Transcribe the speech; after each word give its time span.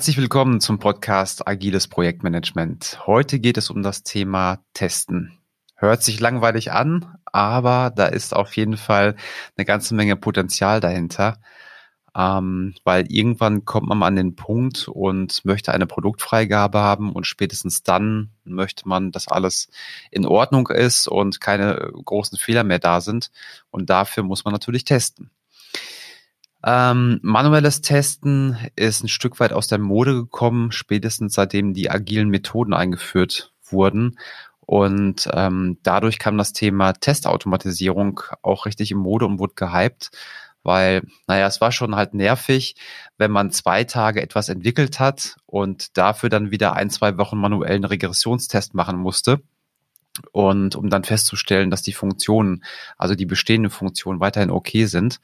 Herzlich 0.00 0.16
willkommen 0.16 0.60
zum 0.60 0.78
Podcast 0.78 1.46
Agiles 1.46 1.86
Projektmanagement. 1.86 3.06
Heute 3.06 3.38
geht 3.38 3.58
es 3.58 3.68
um 3.68 3.82
das 3.82 4.02
Thema 4.02 4.64
Testen. 4.72 5.38
Hört 5.76 6.02
sich 6.02 6.20
langweilig 6.20 6.72
an, 6.72 7.18
aber 7.26 7.92
da 7.94 8.06
ist 8.06 8.34
auf 8.34 8.56
jeden 8.56 8.78
Fall 8.78 9.14
eine 9.58 9.66
ganze 9.66 9.94
Menge 9.94 10.16
Potenzial 10.16 10.80
dahinter, 10.80 11.36
ähm, 12.16 12.74
weil 12.82 13.12
irgendwann 13.12 13.66
kommt 13.66 13.88
man 13.88 14.02
an 14.02 14.16
den 14.16 14.36
Punkt 14.36 14.88
und 14.88 15.44
möchte 15.44 15.70
eine 15.70 15.86
Produktfreigabe 15.86 16.78
haben 16.78 17.12
und 17.12 17.26
spätestens 17.26 17.82
dann 17.82 18.30
möchte 18.44 18.88
man, 18.88 19.12
dass 19.12 19.28
alles 19.28 19.68
in 20.10 20.24
Ordnung 20.24 20.68
ist 20.68 21.08
und 21.08 21.42
keine 21.42 21.74
großen 21.92 22.38
Fehler 22.38 22.64
mehr 22.64 22.78
da 22.78 23.02
sind 23.02 23.30
und 23.70 23.90
dafür 23.90 24.22
muss 24.22 24.46
man 24.46 24.52
natürlich 24.52 24.84
testen. 24.84 25.30
Ähm, 26.62 27.20
manuelles 27.22 27.80
Testen 27.80 28.56
ist 28.76 29.02
ein 29.02 29.08
Stück 29.08 29.40
weit 29.40 29.52
aus 29.52 29.66
der 29.66 29.78
Mode 29.78 30.14
gekommen, 30.14 30.72
spätestens 30.72 31.34
seitdem 31.34 31.72
die 31.72 31.90
agilen 31.90 32.28
Methoden 32.28 32.74
eingeführt 32.74 33.52
wurden. 33.64 34.18
Und 34.60 35.28
ähm, 35.32 35.78
dadurch 35.82 36.18
kam 36.18 36.38
das 36.38 36.52
Thema 36.52 36.92
Testautomatisierung 36.92 38.20
auch 38.42 38.66
richtig 38.66 38.92
in 38.92 38.98
Mode 38.98 39.26
und 39.26 39.38
wurde 39.38 39.54
gehypt, 39.56 40.10
weil, 40.62 41.02
naja, 41.26 41.46
es 41.46 41.60
war 41.60 41.72
schon 41.72 41.96
halt 41.96 42.14
nervig, 42.14 42.76
wenn 43.16 43.30
man 43.30 43.50
zwei 43.50 43.84
Tage 43.84 44.22
etwas 44.22 44.48
entwickelt 44.48 45.00
hat 45.00 45.36
und 45.46 45.96
dafür 45.96 46.28
dann 46.28 46.50
wieder 46.50 46.74
ein, 46.74 46.90
zwei 46.90 47.16
Wochen 47.18 47.38
manuellen 47.38 47.84
Regressionstest 47.84 48.74
machen 48.74 48.98
musste. 48.98 49.40
Und 50.32 50.76
um 50.76 50.90
dann 50.90 51.04
festzustellen, 51.04 51.70
dass 51.70 51.82
die 51.82 51.92
Funktionen, 51.92 52.62
also 52.98 53.14
die 53.14 53.26
bestehenden 53.26 53.70
Funktionen 53.70 54.20
weiterhin 54.20 54.50
okay 54.50 54.84
sind. 54.84 55.20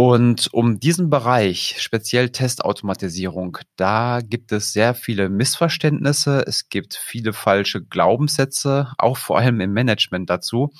Und 0.00 0.48
um 0.52 0.78
diesen 0.78 1.10
Bereich, 1.10 1.74
speziell 1.78 2.28
Testautomatisierung, 2.28 3.58
da 3.74 4.20
gibt 4.22 4.52
es 4.52 4.72
sehr 4.72 4.94
viele 4.94 5.28
Missverständnisse. 5.28 6.44
Es 6.46 6.68
gibt 6.68 6.94
viele 6.94 7.32
falsche 7.32 7.82
Glaubenssätze, 7.82 8.92
auch 8.96 9.16
vor 9.16 9.38
allem 9.38 9.60
im 9.60 9.72
Management 9.72 10.30
dazu. 10.30 10.72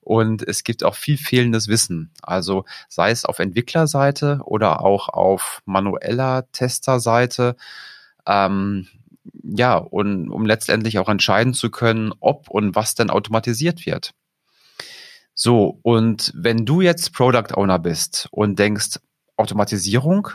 Und 0.00 0.42
es 0.42 0.64
gibt 0.64 0.82
auch 0.82 0.96
viel 0.96 1.16
fehlendes 1.16 1.68
Wissen. 1.68 2.10
Also 2.22 2.64
sei 2.88 3.12
es 3.12 3.24
auf 3.24 3.38
Entwicklerseite 3.38 4.40
oder 4.44 4.82
auch 4.84 5.10
auf 5.10 5.62
manueller 5.64 6.50
Testerseite. 6.50 7.54
Ähm, 8.26 8.88
ja, 9.44 9.76
und 9.76 10.28
um 10.28 10.44
letztendlich 10.44 10.98
auch 10.98 11.08
entscheiden 11.08 11.54
zu 11.54 11.70
können, 11.70 12.12
ob 12.18 12.50
und 12.50 12.74
was 12.74 12.96
denn 12.96 13.10
automatisiert 13.10 13.86
wird. 13.86 14.12
So, 15.38 15.78
und 15.82 16.32
wenn 16.34 16.64
du 16.64 16.80
jetzt 16.80 17.12
Product 17.12 17.54
Owner 17.54 17.78
bist 17.78 18.26
und 18.30 18.58
denkst, 18.58 18.98
Automatisierung, 19.36 20.30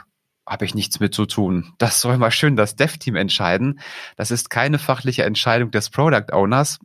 habe 0.47 0.65
ich 0.65 0.75
nichts 0.75 0.99
mit 0.99 1.15
zu 1.15 1.25
tun. 1.25 1.73
Das 1.79 2.01
soll 2.01 2.19
mal 2.19 2.29
schön 2.29 2.55
das 2.55 2.75
Dev-Team 2.75 3.15
entscheiden. 3.15 3.79
Das 4.15 4.29
ist 4.29 4.51
keine 4.51 4.77
fachliche 4.77 5.23
Entscheidung 5.23 5.71
des 5.71 5.89
Product 5.89 6.31
Owners. 6.31 6.77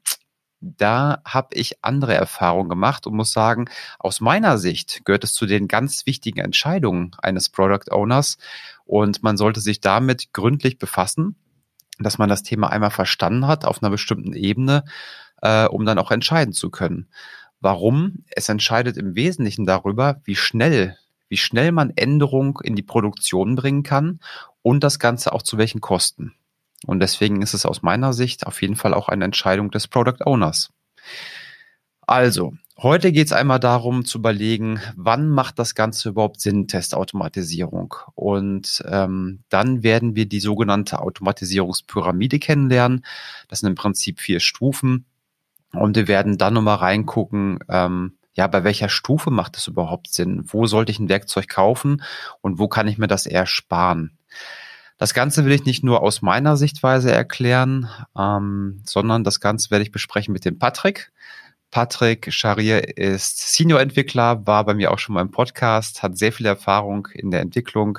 Da 0.61 1.20
habe 1.27 1.48
ich 1.53 1.84
andere 1.84 2.14
Erfahrungen 2.14 2.70
gemacht 2.70 3.06
und 3.06 3.14
muss 3.14 3.33
sagen, 3.33 3.67
aus 3.98 4.22
meiner 4.22 4.56
Sicht 4.56 5.05
gehört 5.05 5.25
es 5.25 5.34
zu 5.34 5.44
den 5.44 5.69
ganz 5.69 6.06
wichtigen 6.06 6.41
Entscheidungen 6.41 7.11
eines 7.19 7.50
Product 7.50 7.91
Owners 7.91 8.39
und 8.87 9.22
man 9.22 9.37
sollte 9.37 9.61
sich 9.61 9.83
damit 9.83 10.33
gründlich 10.33 10.78
befassen, 10.78 11.37
dass 11.99 12.16
man 12.16 12.31
das 12.31 12.43
Thema 12.43 12.71
einmal 12.71 12.91
verstanden 12.91 13.47
hat 13.47 13.66
auf 13.66 13.82
einer 13.82 13.91
bestimmten 13.91 14.32
Ebene, 14.32 14.84
äh, 15.43 15.66
um 15.66 15.84
dann 15.84 15.99
auch 15.99 16.10
entscheiden 16.10 16.55
zu 16.55 16.71
können. 16.71 17.09
Warum? 17.66 18.22
Es 18.28 18.49
entscheidet 18.49 18.97
im 18.97 19.16
Wesentlichen 19.16 19.66
darüber, 19.66 20.21
wie 20.22 20.37
schnell, 20.37 20.97
wie 21.28 21.37
schnell 21.37 21.72
man 21.72 21.91
Änderungen 21.97 22.54
in 22.62 22.77
die 22.77 22.84
Produktion 22.84 23.56
bringen 23.56 23.82
kann 23.82 24.21
und 24.62 24.84
das 24.84 25.00
Ganze 25.00 25.32
auch 25.32 25.43
zu 25.43 25.59
welchen 25.59 25.81
Kosten. 25.81 26.32
Und 26.87 27.00
deswegen 27.00 27.43
ist 27.43 27.55
es 27.55 27.66
aus 27.66 27.82
meiner 27.82 28.12
Sicht 28.12 28.47
auf 28.47 28.62
jeden 28.62 28.76
Fall 28.76 28.94
auch 28.94 29.09
eine 29.09 29.25
Entscheidung 29.25 29.72
des 29.72 29.88
Product 29.88 30.25
Owners. 30.25 30.71
Also, 32.03 32.53
heute 32.78 33.10
geht 33.10 33.26
es 33.26 33.32
einmal 33.32 33.59
darum 33.59 34.05
zu 34.05 34.19
überlegen, 34.19 34.81
wann 34.94 35.28
macht 35.28 35.59
das 35.59 35.75
Ganze 35.75 36.10
überhaupt 36.10 36.41
Sinn, 36.41 36.69
Testautomatisierung. 36.69 37.97
Und 38.15 38.84
ähm, 38.88 39.41
dann 39.49 39.82
werden 39.82 40.15
wir 40.15 40.26
die 40.26 40.38
sogenannte 40.38 41.00
Automatisierungspyramide 41.00 42.38
kennenlernen. 42.38 43.05
Das 43.49 43.59
sind 43.59 43.71
im 43.71 43.75
Prinzip 43.75 44.21
vier 44.21 44.38
Stufen 44.38 45.05
und 45.76 45.97
wir 45.97 46.09
werden 46.09 46.38
dann 46.38 46.54
nochmal 46.54 46.76
reingucken, 46.76 47.59
ähm, 47.69 48.19
ja, 48.34 48.47
bei 48.47 48.64
welcher 48.64 48.91
Stufe 48.91 49.31
macht 49.31 49.56
es 49.56 49.66
überhaupt 49.66 50.12
Sinn? 50.12 50.42
Wo 50.44 50.66
sollte 50.66 50.92
ich 50.92 50.98
ein 50.98 51.09
Werkzeug 51.09 51.48
kaufen 51.48 52.03
und 52.42 52.59
wo 52.59 52.69
kann 52.69 52.87
ich 52.87 52.98
mir 52.98 53.06
das 53.09 53.25
eher 53.25 53.47
sparen? 53.47 54.19
Das 54.98 55.14
Ganze 55.14 55.44
will 55.44 55.53
ich 55.53 55.64
nicht 55.64 55.84
nur 55.84 56.03
aus 56.03 56.22
meiner 56.22 56.56
Sichtweise 56.56 57.12
erklären, 57.12 57.88
ähm, 58.16 58.82
sondern 58.84 59.25
das 59.25 59.41
Ganze 59.41 59.70
werde 59.70 59.82
ich 59.82 59.92
besprechen 59.92 60.32
mit 60.32 60.44
dem 60.44 60.59
Patrick. 60.59 61.12
Patrick 61.70 62.32
Scharier 62.32 62.97
ist 62.97 63.54
Senior-Entwickler, 63.54 64.47
war 64.47 64.64
bei 64.64 64.75
mir 64.75 64.93
auch 64.93 64.98
schon 64.98 65.14
mal 65.14 65.20
im 65.20 65.31
Podcast, 65.31 66.03
hat 66.03 66.16
sehr 66.16 66.32
viel 66.32 66.47
Erfahrung 66.47 67.08
in 67.12 67.31
der 67.31 67.41
Entwicklung, 67.41 67.98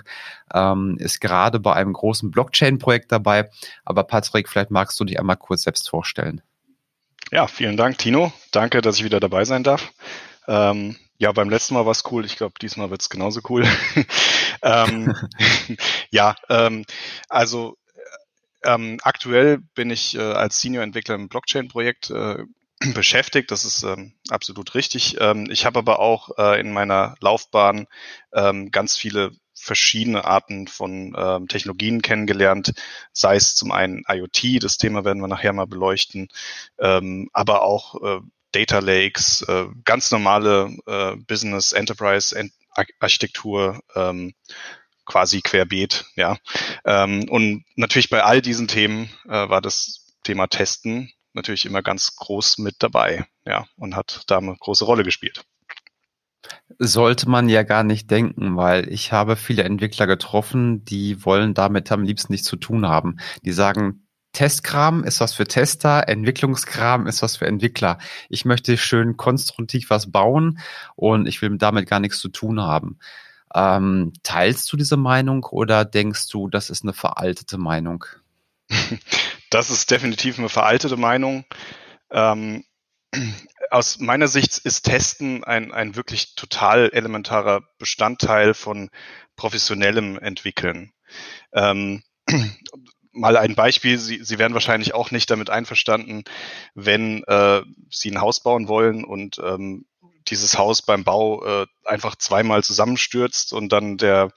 ähm, 0.54 0.98
ist 1.00 1.20
gerade 1.20 1.60
bei 1.60 1.74
einem 1.74 1.94
großen 1.94 2.32
Blockchain-Projekt 2.32 3.12
dabei. 3.12 3.50
Aber 3.86 4.04
Patrick, 4.04 4.50
vielleicht 4.50 4.72
magst 4.72 5.00
du 5.00 5.06
dich 5.06 5.20
einmal 5.20 5.38
kurz 5.38 5.64
selbst 5.64 5.90
vorstellen. 5.90 6.42
Ja, 7.32 7.48
vielen 7.48 7.76
Dank, 7.76 7.98
Tino. 7.98 8.32
Danke, 8.52 8.82
dass 8.82 8.98
ich 8.98 9.04
wieder 9.04 9.20
dabei 9.20 9.44
sein 9.44 9.64
darf. 9.64 9.92
Ähm, 10.48 10.96
ja, 11.18 11.32
beim 11.34 11.50
letzten 11.50 11.74
Mal 11.74 11.86
war 11.86 11.92
es 11.92 12.04
cool. 12.10 12.24
Ich 12.26 12.38
glaube, 12.38 12.54
diesmal 12.62 12.90
wird 12.90 13.02
es 13.02 13.10
genauso 13.10 13.42
cool. 13.50 13.66
ähm, 14.62 15.14
ja, 16.10 16.36
ähm, 16.50 16.86
also 17.28 17.78
äh, 18.64 18.74
ähm, 18.74 19.00
aktuell 19.04 19.58
bin 19.76 19.90
ich 19.90 20.16
äh, 20.16 20.22
als 20.22 20.62
Senior-Entwickler 20.62 21.16
im 21.16 21.28
Blockchain-Projekt 21.28 22.12
äh, 22.12 22.44
beschäftigt. 22.94 23.52
Das 23.52 23.66
ist 23.66 23.84
ähm, 23.84 24.14
absolut 24.30 24.74
richtig. 24.74 25.18
Ähm, 25.20 25.50
ich 25.52 25.66
habe 25.66 25.80
aber 25.80 26.00
auch 26.00 26.38
äh, 26.38 26.62
in 26.62 26.72
meiner 26.72 27.16
Laufbahn 27.20 27.88
ähm, 28.32 28.72
ganz 28.72 28.96
viele 28.96 29.32
verschiedene 29.68 30.26
Arten 30.26 30.68
von 30.68 31.14
ähm, 31.16 31.48
Technologien 31.48 32.02
kennengelernt, 32.02 32.74
sei 33.12 33.36
es 33.36 33.54
zum 33.54 33.72
einen 33.72 34.04
IoT, 34.08 34.64
das 34.64 34.78
Thema 34.78 35.06
werden 35.06 35.22
wir 35.22 35.28
nachher 35.28 35.54
mal 35.54 35.68
beleuchten, 35.68 36.30
ähm, 36.80 37.30
aber 37.34 37.62
auch 37.62 38.02
äh, 38.02 38.22
Data 38.54 38.80
Lakes, 38.80 39.42
äh, 39.48 39.66
ganz 39.84 40.10
normale 40.10 40.76
äh, 40.88 41.16
Business 41.18 41.74
Enterprise 41.74 42.36
Architektur, 43.00 43.82
ähm, 43.96 44.34
quasi 45.06 45.42
querbeet, 45.42 46.06
ja. 46.16 46.38
Ähm, 46.86 47.28
und 47.30 47.66
natürlich 47.76 48.10
bei 48.10 48.24
all 48.24 48.42
diesen 48.42 48.68
Themen 48.68 49.10
äh, 49.26 49.50
war 49.50 49.62
das 49.62 50.16
Thema 50.24 50.48
Testen 50.48 51.12
natürlich 51.34 51.66
immer 51.66 51.82
ganz 51.82 52.16
groß 52.16 52.60
mit 52.60 52.76
dabei, 52.80 53.26
ja, 53.46 53.68
und 53.76 53.96
hat 53.96 54.24
da 54.28 54.38
eine 54.38 54.56
große 54.56 54.86
Rolle 54.86 55.04
gespielt. 55.04 55.44
Sollte 56.80 57.30
man 57.30 57.50
ja 57.50 57.64
gar 57.64 57.84
nicht 57.84 58.12
denken, 58.12 58.58
weil 58.58 58.92
ich 58.92 59.12
habe 59.12 59.36
viele 59.36 59.64
Entwickler 59.64 60.06
getroffen, 60.06 60.84
die 60.86 61.24
wollen 61.26 61.54
damit 61.54 61.92
am 61.92 62.04
liebsten 62.04 62.34
nichts 62.34 62.48
zu 62.48 62.58
tun 62.58 62.88
haben. 62.88 63.18
Die 63.44 63.54
sagen, 63.54 64.08
Testkram 64.34 65.04
ist 65.04 65.20
was 65.20 65.34
für 65.34 65.48
Tester, 65.48 66.08
Entwicklungskram 66.08 67.08
ist 67.08 67.24
was 67.24 67.38
für 67.38 67.48
Entwickler. 67.48 67.98
Ich 68.30 68.46
möchte 68.46 68.78
schön 68.78 69.18
konstruktiv 69.18 69.90
was 69.90 70.12
bauen 70.12 70.60
und 70.96 71.28
ich 71.28 71.42
will 71.42 71.58
damit 71.58 71.90
gar 71.90 72.00
nichts 72.00 72.20
zu 72.20 72.30
tun 72.30 72.62
haben. 72.62 73.00
Ähm, 73.56 74.14
teilst 74.24 74.72
du 74.72 74.78
diese 74.78 74.98
Meinung 74.98 75.44
oder 75.46 75.86
denkst 75.86 76.28
du, 76.28 76.50
das 76.50 76.70
ist 76.70 76.84
eine 76.84 76.94
veraltete 76.94 77.58
Meinung? 77.58 78.06
Das 79.50 79.70
ist 79.70 79.90
definitiv 79.90 80.38
eine 80.40 80.50
veraltete 80.50 80.98
Meinung. 80.98 81.46
Ähm, 82.12 82.66
aus 83.72 84.00
meiner 84.00 84.28
Sicht 84.28 84.58
ist 84.60 84.84
Testen 84.84 85.44
ein, 85.44 85.72
ein 85.72 85.96
wirklich 85.96 86.36
total 86.36 86.90
elementarer 86.92 87.62
Bestandteil 87.78 88.54
von 88.54 88.90
professionellem 89.36 90.18
Entwickeln. 90.18 90.92
Ähm, 91.54 92.04
mal 93.12 93.38
ein 93.38 93.56
Beispiel, 93.56 93.98
Sie, 93.98 94.24
Sie 94.24 94.40
werden 94.40 94.54
wahrscheinlich 94.54 94.94
auch 94.94 95.12
nicht 95.12 95.30
damit 95.30 95.50
einverstanden, 95.50 96.24
wenn 96.76 97.24
äh, 97.24 97.62
Sie 97.90 98.12
ein 98.12 98.22
Haus 98.22 98.42
bauen 98.42 98.68
wollen 98.68 99.04
und 99.04 99.40
ähm, 99.40 99.86
dieses 100.28 100.58
Haus 100.58 100.82
beim 100.82 101.04
Bau 101.04 101.44
äh, 101.46 101.68
einfach 101.86 102.16
zweimal 102.16 102.64
zusammenstürzt 102.64 103.54
und 103.54 103.72
dann 103.72 103.98
der 103.98 104.32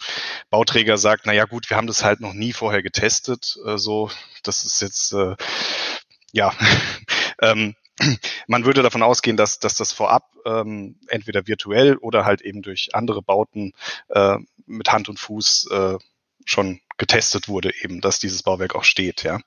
Bauträger 0.48 0.98
sagt, 0.98 1.26
na 1.26 1.32
ja 1.32 1.44
gut, 1.44 1.68
wir 1.68 1.76
haben 1.76 1.88
das 1.88 2.04
halt 2.04 2.20
noch 2.20 2.32
nie 2.32 2.52
vorher 2.52 2.82
getestet, 2.82 3.58
äh, 3.66 3.76
so, 3.76 4.10
das 4.42 4.64
ist 4.64 4.80
jetzt, 4.80 5.12
äh, 5.12 5.34
ja, 6.32 6.52
ähm, 7.42 7.74
man 8.46 8.64
würde 8.64 8.82
davon 8.82 9.02
ausgehen, 9.02 9.36
dass, 9.36 9.58
dass 9.58 9.74
das 9.74 9.92
vorab 9.92 10.30
ähm, 10.44 10.98
entweder 11.08 11.46
virtuell 11.46 11.96
oder 11.96 12.24
halt 12.24 12.40
eben 12.40 12.62
durch 12.62 12.90
andere 12.94 13.22
Bauten 13.22 13.72
äh, 14.08 14.38
mit 14.66 14.92
Hand 14.92 15.08
und 15.08 15.18
Fuß 15.18 15.68
äh, 15.70 15.98
schon 16.44 16.80
getestet 16.96 17.48
wurde, 17.48 17.72
eben, 17.82 18.00
dass 18.00 18.18
dieses 18.18 18.42
Bauwerk 18.42 18.74
auch 18.74 18.84
steht, 18.84 19.22
ja. 19.22 19.40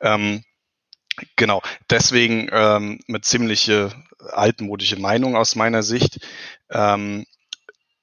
Ähm, 0.00 0.44
Genau, 1.36 1.62
deswegen 1.90 2.48
ähm, 2.52 3.00
eine 3.06 3.20
ziemliche 3.20 3.92
altmodische 4.18 4.96
Meinung 4.96 5.36
aus 5.36 5.56
meiner 5.56 5.82
Sicht. 5.82 6.20
Ähm, 6.70 7.26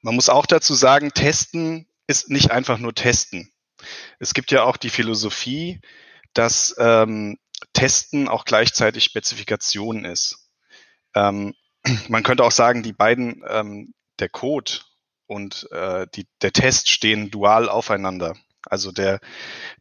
man 0.02 0.16
muss 0.16 0.30
auch 0.30 0.46
dazu 0.46 0.74
sagen, 0.76 1.12
testen 1.14 1.88
ist 2.08 2.30
nicht 2.30 2.52
einfach 2.52 2.78
nur 2.78 2.94
testen. 2.94 3.52
Es 4.20 4.34
gibt 4.34 4.52
ja 4.52 4.64
auch 4.64 4.78
die 4.78 4.90
Philosophie, 4.90 5.80
dass 6.34 6.76
ähm, 6.78 7.38
Testen 7.80 8.28
auch 8.28 8.44
gleichzeitig 8.44 9.06
Spezifikation 9.06 10.04
ist. 10.04 10.50
Ähm, 11.16 11.56
man 12.10 12.24
könnte 12.24 12.44
auch 12.44 12.52
sagen, 12.52 12.84
die 12.84 12.92
beiden, 12.92 13.42
ähm, 13.48 13.94
der 14.20 14.28
Code 14.28 14.74
und 15.28 15.72
äh, 15.72 16.06
die, 16.14 16.28
der 16.42 16.52
Test 16.52 16.90
stehen 16.90 17.32
dual 17.32 17.70
aufeinander. 17.70 18.36
Also 18.66 18.92
der, 18.92 19.22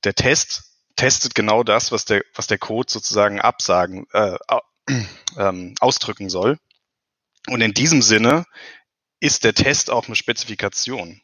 der 0.05 0.15
Test 0.15 0.77
testet 0.95 1.35
genau 1.35 1.65
das, 1.65 1.91
was 1.91 2.05
der, 2.05 2.23
was 2.37 2.47
der 2.47 2.59
Code 2.59 2.89
sozusagen 2.89 3.41
absagen, 3.41 4.07
äh, 4.13 4.39
ähm, 5.37 5.75
ausdrücken 5.81 6.31
soll. 6.31 6.57
Und 7.49 7.63
in 7.63 7.73
diesem 7.73 8.01
Sinne 8.01 8.45
ist 9.19 9.43
der 9.43 9.55
Test 9.55 9.91
auch 9.91 10.07
eine 10.07 10.15
Spezifikation. 10.15 11.21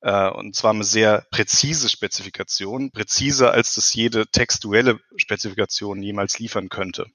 Äh, 0.00 0.30
und 0.30 0.54
zwar 0.54 0.72
eine 0.72 0.84
sehr 0.84 1.26
präzise 1.30 1.88
Spezifikation, 1.88 2.90
präziser 2.90 3.52
als 3.52 3.74
das 3.74 3.94
jede 3.94 4.26
textuelle 4.26 5.00
Spezifikation 5.16 6.02
jemals 6.02 6.38
liefern 6.38 6.68
könnte. 6.68 7.06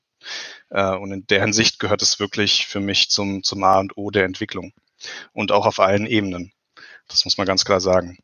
Äh, 0.70 0.96
und 0.96 1.12
in 1.12 1.28
der 1.28 1.42
Hinsicht 1.42 1.80
gehört 1.80 2.02
es 2.02 2.20
wirklich 2.20 2.68
für 2.68 2.80
mich 2.80 3.10
zum, 3.10 3.44
zum 3.44 3.64
A 3.64 3.80
und 3.80 3.98
O 3.98 4.12
der 4.12 4.26
Entwicklung. 4.26 4.74
Und 5.34 5.52
auch 5.52 5.66
auf 5.66 5.80
allen 5.80 6.06
Ebenen. 6.06 6.52
Das 7.08 7.26
muss 7.26 7.38
man 7.38 7.48
ganz 7.48 7.66
klar 7.66 7.82
sagen. 7.82 8.20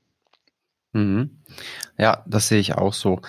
Mhm. 0.94 1.44
Ja, 1.98 2.24
das 2.28 2.48
sehe 2.48 2.60
ich 2.60 2.76
auch 2.76 2.94
so. 2.94 3.22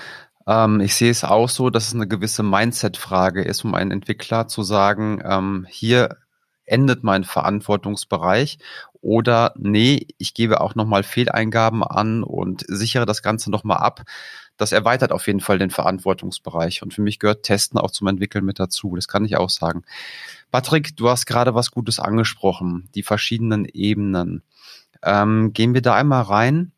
Ähm, 0.46 0.80
ich 0.80 0.94
sehe 0.94 1.10
es 1.10 1.25
auch 1.25 1.48
so, 1.48 1.70
dass 1.70 1.88
es 1.88 1.94
eine 1.94 2.08
gewisse 2.08 2.42
Mindset-Frage 2.42 3.42
ist, 3.42 3.64
um 3.64 3.75
einen 3.75 3.90
Entwickler 3.90 4.48
zu 4.48 4.62
sagen, 4.62 5.20
ähm, 5.25 5.66
hier 5.69 6.16
endet 6.70 7.04
mein 7.04 7.24
Verantwortungsbereich 7.24 8.58
oder 9.00 9.54
nee, 9.56 10.06
ich 10.18 10.34
gebe 10.34 10.60
auch 10.60 10.74
nochmal 10.74 11.02
Fehleingaben 11.02 11.82
an 11.82 12.22
und 12.22 12.64
sichere 12.66 13.06
das 13.06 13.22
Ganze 13.22 13.50
nochmal 13.50 13.78
ab. 13.78 14.02
Das 14.56 14.72
erweitert 14.72 15.12
auf 15.12 15.26
jeden 15.28 15.40
Fall 15.40 15.58
den 15.58 15.70
Verantwortungsbereich 15.70 16.82
und 16.82 16.92
für 16.92 17.02
mich 17.02 17.20
gehört 17.20 17.44
Testen 17.44 17.78
auch 17.78 17.92
zum 17.92 18.08
Entwickeln 18.08 18.44
mit 18.44 18.58
dazu. 18.58 18.96
Das 18.96 19.06
kann 19.06 19.24
ich 19.24 19.36
auch 19.36 19.50
sagen. 19.50 19.84
Patrick, 20.50 20.96
du 20.96 21.08
hast 21.08 21.26
gerade 21.26 21.54
was 21.54 21.70
Gutes 21.70 22.00
angesprochen, 22.00 22.88
die 22.94 23.02
verschiedenen 23.02 23.66
Ebenen. 23.66 24.42
Ähm, 25.02 25.52
gehen 25.52 25.74
wir 25.74 25.82
da 25.82 25.94
einmal 25.94 26.22
rein 26.22 26.72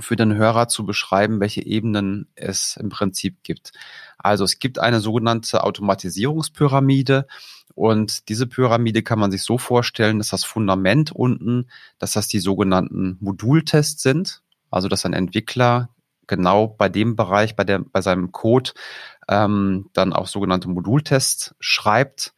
für 0.00 0.16
den 0.16 0.34
Hörer 0.34 0.68
zu 0.68 0.84
beschreiben, 0.84 1.40
welche 1.40 1.64
Ebenen 1.64 2.28
es 2.34 2.76
im 2.76 2.88
Prinzip 2.88 3.42
gibt. 3.42 3.72
Also 4.18 4.44
es 4.44 4.58
gibt 4.58 4.78
eine 4.78 5.00
sogenannte 5.00 5.62
Automatisierungspyramide 5.62 7.26
und 7.74 8.28
diese 8.28 8.46
Pyramide 8.46 9.02
kann 9.02 9.18
man 9.18 9.30
sich 9.30 9.42
so 9.42 9.58
vorstellen, 9.58 10.18
dass 10.18 10.30
das 10.30 10.44
Fundament 10.44 11.12
unten, 11.12 11.68
dass 11.98 12.12
das 12.12 12.28
die 12.28 12.38
sogenannten 12.38 13.18
Modultests 13.20 14.02
sind, 14.02 14.42
also 14.70 14.88
dass 14.88 15.04
ein 15.04 15.12
Entwickler 15.12 15.90
genau 16.26 16.68
bei 16.68 16.88
dem 16.88 17.16
Bereich, 17.16 17.56
bei, 17.56 17.64
der, 17.64 17.80
bei 17.80 18.00
seinem 18.00 18.32
Code 18.32 18.72
ähm, 19.28 19.90
dann 19.92 20.12
auch 20.12 20.26
sogenannte 20.26 20.68
Modultests 20.68 21.54
schreibt. 21.60 22.34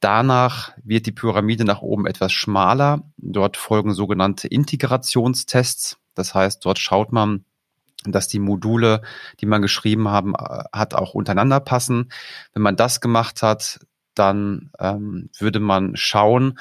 Danach 0.00 0.72
wird 0.84 1.06
die 1.06 1.12
Pyramide 1.12 1.64
nach 1.64 1.82
oben 1.82 2.06
etwas 2.06 2.32
schmaler. 2.32 3.02
Dort 3.16 3.56
folgen 3.56 3.94
sogenannte 3.94 4.46
Integrationstests. 4.46 5.98
Das 6.18 6.34
heißt, 6.34 6.64
dort 6.64 6.78
schaut 6.78 7.12
man, 7.12 7.44
dass 8.04 8.28
die 8.28 8.38
Module, 8.38 9.02
die 9.40 9.46
man 9.46 9.62
geschrieben 9.62 10.08
haben, 10.08 10.34
äh, 10.34 10.64
hat, 10.72 10.94
auch 10.94 11.14
untereinander 11.14 11.60
passen. 11.60 12.10
Wenn 12.52 12.62
man 12.62 12.76
das 12.76 13.00
gemacht 13.00 13.42
hat, 13.42 13.80
dann 14.14 14.70
ähm, 14.78 15.30
würde 15.38 15.60
man 15.60 15.96
schauen, 15.96 16.58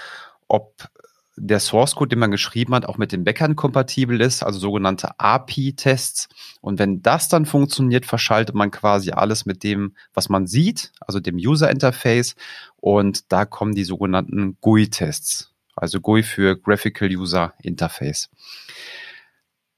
ob 0.47 0.89
der 1.37 1.59
Source 1.59 1.95
Code, 1.95 2.09
den 2.09 2.19
man 2.19 2.31
geschrieben 2.31 2.73
hat, 2.73 2.85
auch 2.85 2.97
mit 2.97 3.11
den 3.11 3.23
Bäckern 3.23 3.55
kompatibel 3.55 4.19
ist, 4.21 4.43
also 4.43 4.57
sogenannte 4.57 5.19
API-Tests. 5.19 6.29
Und 6.61 6.79
wenn 6.79 7.03
das 7.03 7.29
dann 7.29 7.45
funktioniert, 7.45 8.07
verschaltet 8.07 8.55
man 8.55 8.71
quasi 8.71 9.11
alles 9.11 9.45
mit 9.45 9.63
dem, 9.63 9.95
was 10.13 10.29
man 10.29 10.47
sieht, 10.47 10.91
also 10.99 11.19
dem 11.19 11.35
User 11.35 11.69
Interface. 11.69 12.35
Und 12.77 13.31
da 13.31 13.45
kommen 13.45 13.75
die 13.75 13.83
sogenannten 13.83 14.57
GUI-Tests, 14.61 15.53
also 15.75 16.01
GUI 16.01 16.23
für 16.23 16.57
Graphical 16.57 17.09
User 17.09 17.53
Interface. 17.61 18.29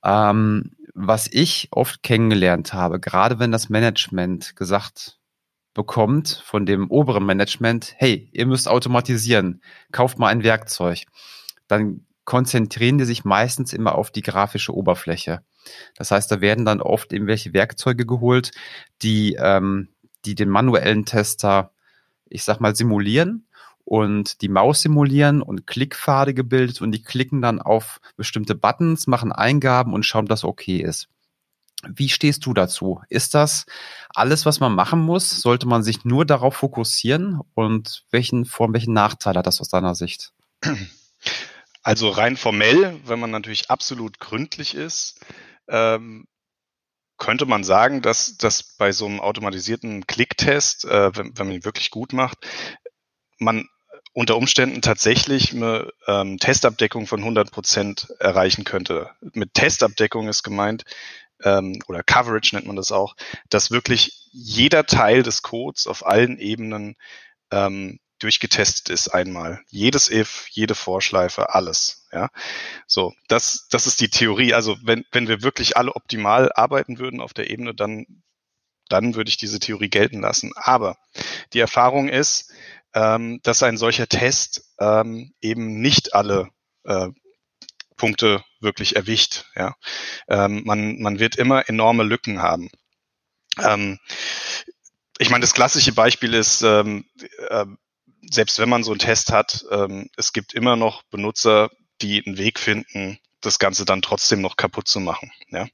Ähm, 0.03 0.71
was 0.93 1.27
ich 1.31 1.69
oft 1.71 2.03
kennengelernt 2.03 2.73
habe, 2.73 2.99
gerade 2.99 3.39
wenn 3.39 3.51
das 3.51 3.69
Management 3.69 4.55
gesagt 4.55 5.17
bekommt 5.73 6.41
von 6.45 6.65
dem 6.65 6.89
oberen 6.89 7.25
Management, 7.25 7.93
hey, 7.97 8.29
ihr 8.33 8.45
müsst 8.45 8.67
automatisieren, 8.67 9.61
kauft 9.91 10.19
mal 10.19 10.27
ein 10.27 10.43
Werkzeug, 10.43 11.05
dann 11.67 12.05
konzentrieren 12.25 12.97
die 12.97 13.05
sich 13.05 13.23
meistens 13.23 13.73
immer 13.73 13.95
auf 13.95 14.11
die 14.11 14.21
grafische 14.21 14.75
Oberfläche. 14.75 15.41
Das 15.95 16.11
heißt, 16.11 16.31
da 16.31 16.41
werden 16.41 16.65
dann 16.65 16.81
oft 16.81 17.13
irgendwelche 17.13 17.53
Werkzeuge 17.53 18.05
geholt, 18.05 18.51
die, 19.01 19.35
ähm, 19.39 19.89
die 20.25 20.35
den 20.35 20.49
manuellen 20.49 21.05
Tester, 21.05 21.71
ich 22.25 22.43
sag 22.43 22.59
mal, 22.59 22.75
simulieren 22.75 23.47
und 23.89 24.43
die 24.43 24.49
Maus 24.49 24.83
simulieren 24.83 25.41
und 25.41 25.65
Klickpfade 25.65 26.35
gebildet 26.35 26.79
und 26.79 26.91
die 26.91 27.01
klicken 27.01 27.41
dann 27.41 27.59
auf 27.59 27.99
bestimmte 28.17 28.53
Buttons, 28.53 29.07
machen 29.07 29.31
Eingaben 29.31 29.95
und 29.95 30.03
schauen, 30.03 30.27
dass 30.27 30.43
okay 30.43 30.77
ist. 30.77 31.07
Wie 31.87 32.07
stehst 32.07 32.45
du 32.45 32.53
dazu? 32.53 33.01
Ist 33.09 33.33
das 33.33 33.65
alles, 34.09 34.45
was 34.45 34.59
man 34.59 34.75
machen 34.75 34.99
muss? 34.99 35.41
Sollte 35.41 35.67
man 35.67 35.81
sich 35.81 36.05
nur 36.05 36.23
darauf 36.25 36.57
fokussieren? 36.57 37.39
Und 37.55 38.05
welchen, 38.11 38.45
vor 38.45 38.71
welchen 38.73 38.93
Nachteil 38.93 39.35
hat 39.35 39.47
das 39.47 39.59
aus 39.59 39.69
deiner 39.69 39.95
Sicht? 39.95 40.33
Also 41.81 42.09
rein 42.09 42.37
formell, 42.37 42.99
wenn 43.05 43.19
man 43.19 43.31
natürlich 43.31 43.71
absolut 43.71 44.19
gründlich 44.19 44.75
ist, 44.75 45.25
ähm, 45.67 46.27
könnte 47.17 47.47
man 47.47 47.63
sagen, 47.63 48.03
dass, 48.03 48.37
dass 48.37 48.61
bei 48.61 48.91
so 48.91 49.07
einem 49.07 49.19
automatisierten 49.19 50.05
Klicktest, 50.05 50.85
äh, 50.85 51.15
wenn, 51.15 51.35
wenn 51.37 51.47
man 51.47 51.55
ihn 51.55 51.65
wirklich 51.65 51.89
gut 51.89 52.13
macht, 52.13 52.37
man 53.39 53.65
unter 54.19 54.35
Umständen 54.35 54.81
tatsächlich 54.81 55.53
eine 55.53 55.93
ähm, 56.05 56.39
Testabdeckung 56.39 57.07
von 57.07 57.21
100 57.21 57.51
Prozent 57.51 58.09
erreichen 58.19 58.65
könnte. 58.65 59.11
Mit 59.21 59.53
Testabdeckung 59.53 60.27
ist 60.27 60.43
gemeint, 60.43 60.83
ähm, 61.41 61.81
oder 61.87 62.03
Coverage 62.03 62.53
nennt 62.53 62.67
man 62.67 62.75
das 62.75 62.91
auch, 62.91 63.15
dass 63.49 63.71
wirklich 63.71 64.27
jeder 64.33 64.85
Teil 64.85 65.23
des 65.23 65.41
Codes 65.41 65.87
auf 65.87 66.05
allen 66.05 66.37
Ebenen 66.37 66.97
ähm, 67.49 68.01
durchgetestet 68.19 68.89
ist 68.89 69.07
einmal. 69.07 69.61
Jedes 69.69 70.11
if, 70.11 70.47
jede 70.49 70.75
Vorschleife, 70.75 71.55
alles. 71.55 72.05
Ja, 72.11 72.27
so 72.87 73.13
das 73.29 73.69
das 73.69 73.87
ist 73.87 74.01
die 74.01 74.09
Theorie. 74.09 74.53
Also 74.53 74.75
wenn 74.83 75.05
wenn 75.13 75.29
wir 75.29 75.43
wirklich 75.43 75.77
alle 75.77 75.95
optimal 75.95 76.51
arbeiten 76.53 76.99
würden 76.99 77.21
auf 77.21 77.33
der 77.33 77.49
Ebene, 77.49 77.73
dann 77.73 78.05
dann 78.89 79.15
würde 79.15 79.29
ich 79.29 79.37
diese 79.37 79.59
Theorie 79.59 79.89
gelten 79.89 80.19
lassen. 80.19 80.51
Aber 80.55 80.97
die 81.53 81.59
Erfahrung 81.59 82.09
ist, 82.09 82.51
ähm, 82.93 83.39
dass 83.43 83.63
ein 83.63 83.77
solcher 83.77 84.07
Test 84.07 84.73
ähm, 84.79 85.33
eben 85.41 85.81
nicht 85.81 86.13
alle 86.13 86.49
äh, 86.83 87.09
Punkte 87.95 88.43
wirklich 88.59 88.95
erwischt. 88.95 89.45
Ja? 89.55 89.75
Ähm, 90.27 90.63
man, 90.65 90.99
man 90.99 91.19
wird 91.19 91.35
immer 91.35 91.69
enorme 91.69 92.03
Lücken 92.03 92.41
haben. 92.41 92.69
Ähm, 93.61 93.99
ich 95.19 95.29
meine, 95.29 95.41
das 95.41 95.53
klassische 95.53 95.91
Beispiel 95.91 96.33
ist, 96.33 96.61
ähm, 96.61 97.05
äh, 97.49 97.65
selbst 98.31 98.57
wenn 98.59 98.69
man 98.69 98.83
so 98.83 98.91
einen 98.91 98.99
Test 98.99 99.31
hat, 99.31 99.65
ähm, 99.69 100.09
es 100.17 100.33
gibt 100.33 100.53
immer 100.53 100.75
noch 100.75 101.03
Benutzer, 101.03 101.69
die 102.01 102.23
einen 102.25 102.37
Weg 102.37 102.59
finden, 102.59 103.19
das 103.41 103.59
Ganze 103.59 103.85
dann 103.85 104.01
trotzdem 104.01 104.41
noch 104.41 104.55
kaputt 104.55 104.87
zu 104.87 104.99
machen. 104.99 105.31
Ja? 105.49 105.67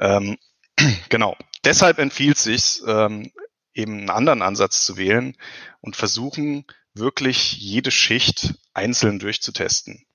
Ähm, 0.00 0.36
genau. 1.08 1.36
Deshalb 1.64 1.98
empfiehlt 1.98 2.36
sich 2.36 2.82
ähm, 2.86 3.32
eben 3.74 3.98
einen 3.98 4.10
anderen 4.10 4.42
Ansatz 4.42 4.84
zu 4.84 4.96
wählen 4.96 5.36
und 5.80 5.96
versuchen, 5.96 6.64
wirklich 6.94 7.54
jede 7.54 7.90
Schicht 7.90 8.54
einzeln 8.72 9.18
durchzutesten. 9.18 10.06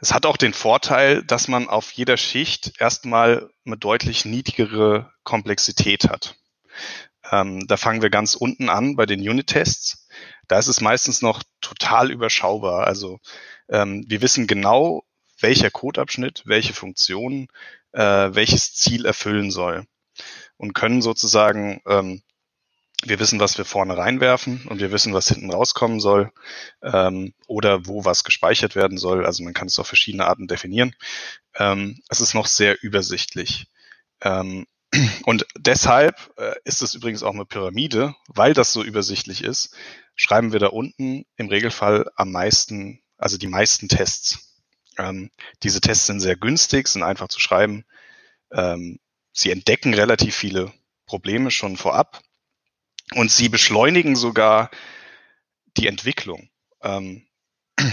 Es 0.00 0.14
hat 0.14 0.24
auch 0.24 0.36
den 0.36 0.54
Vorteil, 0.54 1.22
dass 1.24 1.48
man 1.48 1.68
auf 1.68 1.92
jeder 1.92 2.16
Schicht 2.16 2.80
erstmal 2.80 3.50
eine 3.66 3.76
deutlich 3.76 4.24
niedrigere 4.24 5.12
Komplexität 5.24 6.08
hat. 6.08 6.36
Ähm, 7.30 7.66
da 7.66 7.76
fangen 7.76 8.00
wir 8.00 8.10
ganz 8.10 8.34
unten 8.34 8.70
an 8.70 8.96
bei 8.96 9.04
den 9.04 9.20
Unit-Tests. 9.20 10.08
Da 10.46 10.58
ist 10.58 10.68
es 10.68 10.80
meistens 10.80 11.20
noch 11.20 11.42
total 11.60 12.10
überschaubar. 12.10 12.86
Also 12.86 13.20
ähm, 13.68 14.04
wir 14.08 14.22
wissen 14.22 14.46
genau, 14.46 15.04
welcher 15.40 15.70
Codeabschnitt, 15.70 16.42
welche 16.46 16.72
Funktion, 16.72 17.48
äh, 17.92 18.00
welches 18.32 18.74
Ziel 18.74 19.04
erfüllen 19.04 19.50
soll 19.50 19.86
und 20.56 20.74
können 20.74 21.02
sozusagen 21.02 21.80
ähm, 21.86 22.22
wir 23.04 23.20
wissen, 23.20 23.40
was 23.40 23.58
wir 23.58 23.64
vorne 23.64 23.96
reinwerfen 23.96 24.66
und 24.66 24.80
wir 24.80 24.90
wissen, 24.90 25.14
was 25.14 25.28
hinten 25.28 25.52
rauskommen 25.52 26.00
soll 26.00 26.32
ähm, 26.82 27.32
oder 27.46 27.86
wo 27.86 28.04
was 28.04 28.24
gespeichert 28.24 28.74
werden 28.74 28.98
soll. 28.98 29.24
Also 29.24 29.44
man 29.44 29.54
kann 29.54 29.68
es 29.68 29.78
auf 29.78 29.86
verschiedene 29.86 30.26
Arten 30.26 30.48
definieren. 30.48 30.94
Ähm, 31.54 32.00
es 32.08 32.20
ist 32.20 32.34
noch 32.34 32.46
sehr 32.46 32.82
übersichtlich. 32.82 33.68
Ähm, 34.20 34.66
und 35.24 35.46
deshalb 35.56 36.32
äh, 36.38 36.54
ist 36.64 36.82
es 36.82 36.94
übrigens 36.94 37.22
auch 37.22 37.34
eine 37.34 37.44
Pyramide, 37.44 38.14
weil 38.26 38.54
das 38.54 38.72
so 38.72 38.82
übersichtlich 38.82 39.44
ist, 39.44 39.76
schreiben 40.16 40.52
wir 40.52 40.60
da 40.60 40.68
unten 40.68 41.24
im 41.36 41.48
Regelfall 41.48 42.10
am 42.16 42.32
meisten, 42.32 43.00
also 43.16 43.38
die 43.38 43.46
meisten 43.46 43.88
Tests. 43.88 44.56
Ähm, 44.98 45.30
diese 45.62 45.80
Tests 45.80 46.06
sind 46.06 46.20
sehr 46.20 46.36
günstig, 46.36 46.88
sind 46.88 47.04
einfach 47.04 47.28
zu 47.28 47.38
schreiben 47.38 47.84
ähm, 48.52 48.98
sie 49.32 49.50
entdecken 49.50 49.94
relativ 49.94 50.34
viele 50.34 50.72
Probleme 51.06 51.50
schon 51.50 51.76
vorab 51.76 52.20
und 53.14 53.30
sie 53.30 53.48
beschleunigen 53.48 54.16
sogar 54.16 54.70
die 55.76 55.86
Entwicklung. 55.86 56.50
Ähm, 56.82 57.26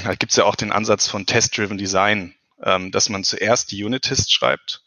da 0.04 0.16
gibt 0.16 0.32
es 0.32 0.38
ja 0.38 0.46
auch 0.46 0.56
den 0.56 0.72
Ansatz 0.72 1.08
von 1.08 1.26
Test-Driven 1.26 1.78
Design, 1.78 2.36
ähm, 2.62 2.92
dass 2.92 3.10
man 3.10 3.24
zuerst 3.24 3.72
die 3.72 3.84
Unit-Tests 3.84 4.32
schreibt 4.32 4.84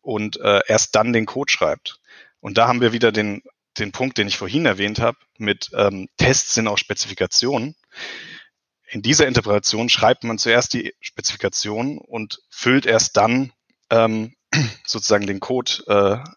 und 0.00 0.40
äh, 0.40 0.60
erst 0.66 0.94
dann 0.94 1.12
den 1.12 1.26
Code 1.26 1.50
schreibt. 1.50 2.00
Und 2.40 2.58
da 2.58 2.66
haben 2.66 2.80
wir 2.80 2.92
wieder 2.92 3.12
den, 3.12 3.42
den 3.78 3.92
Punkt, 3.92 4.18
den 4.18 4.28
ich 4.28 4.36
vorhin 4.36 4.66
erwähnt 4.66 5.00
habe, 5.00 5.18
mit 5.38 5.70
ähm, 5.74 6.08
Tests 6.16 6.54
sind 6.54 6.68
auch 6.68 6.78
Spezifikationen. 6.78 7.76
In 8.88 9.00
dieser 9.00 9.26
Interpretation 9.26 9.88
schreibt 9.88 10.24
man 10.24 10.38
zuerst 10.38 10.74
die 10.74 10.94
Spezifikation 11.00 11.98
und 11.98 12.42
füllt 12.50 12.84
erst 12.84 13.16
dann 13.16 13.52
ähm, 13.90 14.34
sozusagen 14.86 15.26
den 15.26 15.40
Code, 15.40 15.72
äh, 15.86 16.30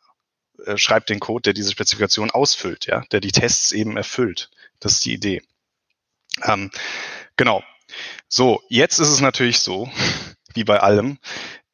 äh, 0.65 0.77
schreibt 0.77 1.09
den 1.09 1.19
Code, 1.19 1.43
der 1.43 1.53
diese 1.53 1.71
Spezifikation 1.71 2.31
ausfüllt, 2.31 2.85
ja, 2.85 3.01
der 3.11 3.19
die 3.19 3.31
Tests 3.31 3.71
eben 3.71 3.97
erfüllt. 3.97 4.49
Das 4.79 4.93
ist 4.93 5.05
die 5.05 5.13
Idee. 5.13 5.41
Ähm, 6.43 6.71
genau. 7.35 7.63
So, 8.27 8.61
jetzt 8.69 8.99
ist 8.99 9.09
es 9.09 9.21
natürlich 9.21 9.59
so, 9.59 9.89
wie 10.53 10.63
bei 10.63 10.79
allem, 10.79 11.19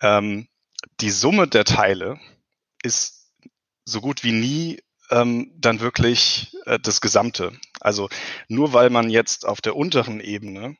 ähm, 0.01 0.47
die 0.99 1.11
Summe 1.11 1.47
der 1.47 1.65
Teile 1.65 2.19
ist 2.83 3.29
so 3.85 4.01
gut 4.01 4.23
wie 4.23 4.31
nie 4.31 4.81
ähm, 5.09 5.51
dann 5.55 5.79
wirklich 5.79 6.55
äh, 6.65 6.79
das 6.79 7.01
Gesamte. 7.01 7.51
Also 7.79 8.09
nur 8.47 8.73
weil 8.73 8.89
man 8.89 9.09
jetzt 9.09 9.45
auf 9.45 9.61
der 9.61 9.75
unteren 9.75 10.19
Ebene 10.19 10.77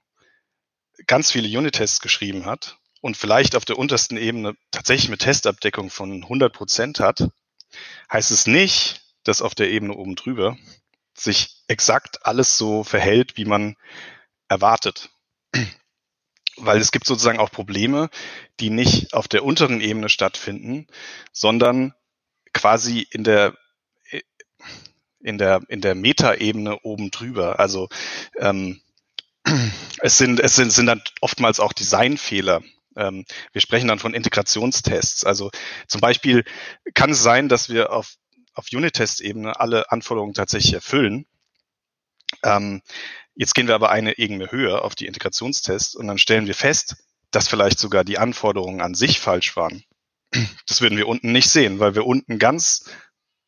ganz 1.08 1.32
viele 1.32 1.48
Unit-Tests 1.58 2.00
geschrieben 2.00 2.46
hat 2.46 2.78
und 3.02 3.18
vielleicht 3.18 3.56
auf 3.56 3.66
der 3.66 3.78
untersten 3.78 4.18
Ebene 4.18 4.56
tatsächlich 4.72 5.10
eine 5.10 5.18
Testabdeckung 5.18 5.90
von 5.90 6.24
100 6.24 6.54
Prozent 6.54 7.00
hat, 7.00 7.30
heißt 8.12 8.32
es 8.32 8.48
nicht, 8.48 9.02
dass 9.24 9.42
auf 9.42 9.56
der 9.56 9.70
Ebene 9.70 9.94
oben 9.94 10.16
drüber 10.16 10.58
sich 11.14 11.64
exakt 11.68 12.26
alles 12.26 12.58
so 12.58 12.84
verhält, 12.84 13.38
wie 13.38 13.46
man 13.46 13.76
erwartet. 14.48 15.10
Weil 16.58 16.80
es 16.80 16.92
gibt 16.92 17.06
sozusagen 17.06 17.40
auch 17.40 17.52
Probleme, 17.52 18.10
die 18.60 18.70
nicht 18.70 19.14
auf 19.14 19.28
der 19.28 19.44
unteren 19.44 19.82
Ebene 19.82 20.10
stattfinden, 20.10 20.88
sondern 21.32 21.94
quasi 22.54 23.08
in 23.10 23.24
der 23.24 23.56
in 25.20 25.38
der 25.38 25.62
in 25.70 25.82
der 25.82 25.96
Metaebene 25.96 26.80
oben 26.82 27.12
drüber. 27.12 27.60
Also 27.60 27.90
ähm, 28.38 28.82
es 30.00 30.18
sind 30.18 30.40
es 30.40 30.56
sind, 30.56 30.72
sind 30.72 30.88
dann 30.88 31.02
oftmals 31.22 31.60
auch 31.60 31.74
Designfehler. 31.74 32.62
Ähm, 32.96 33.26
wir 33.52 33.62
sprechen 33.62 33.88
dann 33.88 34.00
von 34.00 34.14
Integrationstests. 34.14 35.24
Also 35.24 35.52
zum 35.88 36.02
Beispiel 36.02 36.44
kann 36.94 37.12
es 37.12 37.24
sein, 37.24 37.50
dass 37.50 37.70
wir 37.70 37.92
auf 37.92 38.16
auf 38.54 38.68
Unit-Test-Ebene 38.72 39.60
alle 39.60 39.92
Anforderungen 39.92 40.34
tatsächlich 40.34 40.74
erfüllen. 40.74 41.26
Ähm, 42.44 42.82
jetzt 43.36 43.56
gehen 43.56 43.68
wir 43.68 43.76
aber 43.76 43.92
eine 43.92 44.18
Ebene 44.18 44.52
höher 44.52 44.84
auf 44.84 44.96
die 44.96 45.08
Integrationstests 45.08 45.96
und 45.96 46.08
dann 46.08 46.18
stellen 46.18 46.48
wir 46.48 46.56
fest, 46.56 46.98
dass 47.32 47.48
vielleicht 47.48 47.80
sogar 47.80 48.04
die 48.04 48.18
Anforderungen 48.18 48.82
an 48.82 48.94
sich 48.94 49.20
falsch 49.20 49.56
waren. 49.56 49.84
Das 50.66 50.82
würden 50.82 50.98
wir 50.98 51.08
unten 51.08 51.32
nicht 51.32 51.50
sehen, 51.50 51.80
weil 51.80 51.96
wir 51.96 52.06
unten 52.06 52.40
ganz 52.40 52.90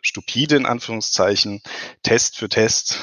stupide 0.02 0.58
in 0.58 0.66
Anführungszeichen 0.66 1.62
Test 2.02 2.38
für 2.38 2.50
Test, 2.50 3.00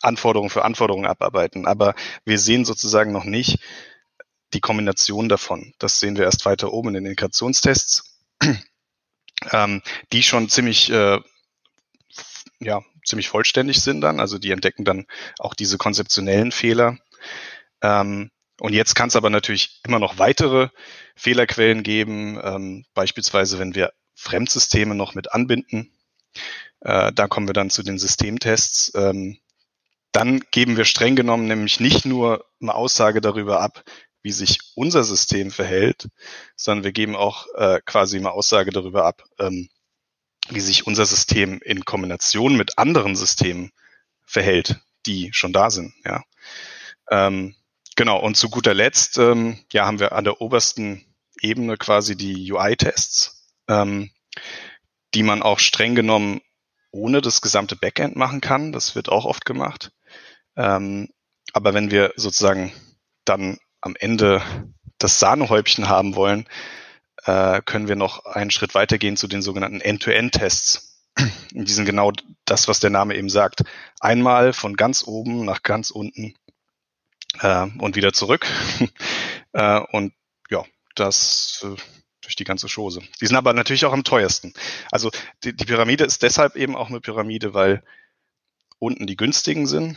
Anforderung 0.00 0.50
für 0.50 0.64
Anforderung 0.64 1.06
abarbeiten. 1.06 1.66
Aber 1.66 1.94
wir 2.24 2.38
sehen 2.38 2.64
sozusagen 2.64 3.12
noch 3.12 3.24
nicht 3.24 3.58
die 4.54 4.60
Kombination 4.60 5.28
davon. 5.28 5.74
Das 5.78 6.00
sehen 6.00 6.16
wir 6.16 6.24
erst 6.24 6.44
weiter 6.44 6.72
oben 6.72 6.88
in 6.88 6.94
den 6.94 7.06
Integrationstests, 7.06 8.18
ähm, 9.52 9.82
die 10.12 10.22
schon 10.22 10.48
ziemlich, 10.48 10.90
äh, 10.90 11.20
ja, 12.60 12.82
ziemlich 13.04 13.28
vollständig 13.28 13.80
sind 13.80 14.00
dann. 14.00 14.20
Also 14.20 14.38
die 14.38 14.50
entdecken 14.50 14.84
dann 14.84 15.06
auch 15.38 15.54
diese 15.54 15.78
konzeptionellen 15.78 16.52
Fehler. 16.52 16.98
Ähm, 17.82 18.30
und 18.60 18.74
jetzt 18.74 18.94
kann 18.94 19.08
es 19.08 19.16
aber 19.16 19.30
natürlich 19.30 19.80
immer 19.84 19.98
noch 19.98 20.18
weitere 20.18 20.68
Fehlerquellen 21.16 21.82
geben, 21.82 22.38
ähm, 22.42 22.84
beispielsweise 22.94 23.58
wenn 23.58 23.74
wir 23.74 23.92
Fremdsysteme 24.14 24.94
noch 24.94 25.14
mit 25.14 25.32
anbinden. 25.32 25.92
Äh, 26.80 27.12
da 27.12 27.26
kommen 27.26 27.48
wir 27.48 27.54
dann 27.54 27.70
zu 27.70 27.82
den 27.82 27.98
Systemtests. 27.98 28.92
Ähm, 28.94 29.38
dann 30.12 30.40
geben 30.50 30.76
wir 30.76 30.84
streng 30.84 31.16
genommen 31.16 31.46
nämlich 31.46 31.80
nicht 31.80 32.04
nur 32.04 32.44
eine 32.60 32.74
Aussage 32.74 33.20
darüber 33.20 33.60
ab, 33.60 33.82
wie 34.22 34.32
sich 34.32 34.58
unser 34.74 35.04
System 35.04 35.50
verhält, 35.50 36.08
sondern 36.56 36.84
wir 36.84 36.92
geben 36.92 37.16
auch 37.16 37.46
äh, 37.56 37.80
quasi 37.84 38.16
eine 38.16 38.30
Aussage 38.30 38.70
darüber 38.70 39.04
ab, 39.04 39.24
ähm, 39.38 39.68
wie 40.48 40.60
sich 40.60 40.86
unser 40.86 41.06
System 41.06 41.60
in 41.62 41.84
Kombination 41.84 42.56
mit 42.56 42.78
anderen 42.78 43.16
Systemen 43.16 43.72
verhält, 44.24 44.80
die 45.06 45.30
schon 45.32 45.52
da 45.52 45.70
sind. 45.70 45.94
Ja. 46.04 46.24
Ähm, 47.10 47.54
genau, 47.96 48.18
und 48.20 48.36
zu 48.36 48.48
guter 48.48 48.74
Letzt 48.74 49.18
ähm, 49.18 49.58
ja, 49.72 49.86
haben 49.86 50.00
wir 50.00 50.12
an 50.12 50.24
der 50.24 50.40
obersten 50.40 51.04
Ebene 51.40 51.76
quasi 51.76 52.16
die 52.16 52.52
UI-Tests. 52.52 53.48
Ähm, 53.68 54.10
die 55.14 55.22
man 55.22 55.42
auch 55.42 55.58
streng 55.58 55.94
genommen 55.94 56.40
ohne 56.90 57.20
das 57.20 57.40
gesamte 57.40 57.76
Backend 57.76 58.16
machen 58.16 58.40
kann. 58.40 58.72
Das 58.72 58.94
wird 58.94 59.08
auch 59.08 59.24
oft 59.24 59.44
gemacht. 59.44 59.92
Ähm, 60.56 61.08
aber 61.52 61.74
wenn 61.74 61.90
wir 61.90 62.12
sozusagen 62.16 62.72
dann 63.24 63.58
am 63.82 63.94
Ende 63.98 64.40
das 64.98 65.18
Sahnehäubchen 65.18 65.88
haben 65.88 66.14
wollen, 66.14 66.46
äh, 67.24 67.60
können 67.62 67.88
wir 67.88 67.96
noch 67.96 68.24
einen 68.24 68.50
Schritt 68.50 68.74
weitergehen 68.74 69.16
zu 69.16 69.28
den 69.28 69.42
sogenannten 69.42 69.80
End-to-End-Tests. 69.80 71.04
Die 71.50 71.72
sind 71.72 71.84
genau 71.84 72.12
das, 72.46 72.68
was 72.68 72.80
der 72.80 72.90
Name 72.90 73.16
eben 73.16 73.28
sagt. 73.28 73.62
Einmal 74.00 74.52
von 74.52 74.76
ganz 74.76 75.04
oben 75.06 75.44
nach 75.44 75.62
ganz 75.62 75.90
unten 75.90 76.34
äh, 77.40 77.66
und 77.78 77.96
wieder 77.96 78.12
zurück. 78.12 78.46
äh, 79.52 79.80
und 79.92 80.14
ja, 80.50 80.64
das 80.94 81.64
äh, 81.64 81.76
durch 82.22 82.36
die 82.36 82.44
ganze 82.44 82.68
Chose. 82.68 83.02
Die 83.20 83.26
sind 83.26 83.36
aber 83.36 83.52
natürlich 83.52 83.84
auch 83.84 83.92
am 83.92 84.04
teuersten. 84.04 84.54
Also 84.90 85.10
die, 85.44 85.54
die 85.54 85.64
Pyramide 85.64 86.04
ist 86.04 86.22
deshalb 86.22 86.56
eben 86.56 86.76
auch 86.76 86.88
eine 86.88 87.00
Pyramide, 87.00 87.52
weil 87.52 87.82
unten 88.78 89.06
die 89.06 89.16
günstigen 89.16 89.66
sind 89.66 89.96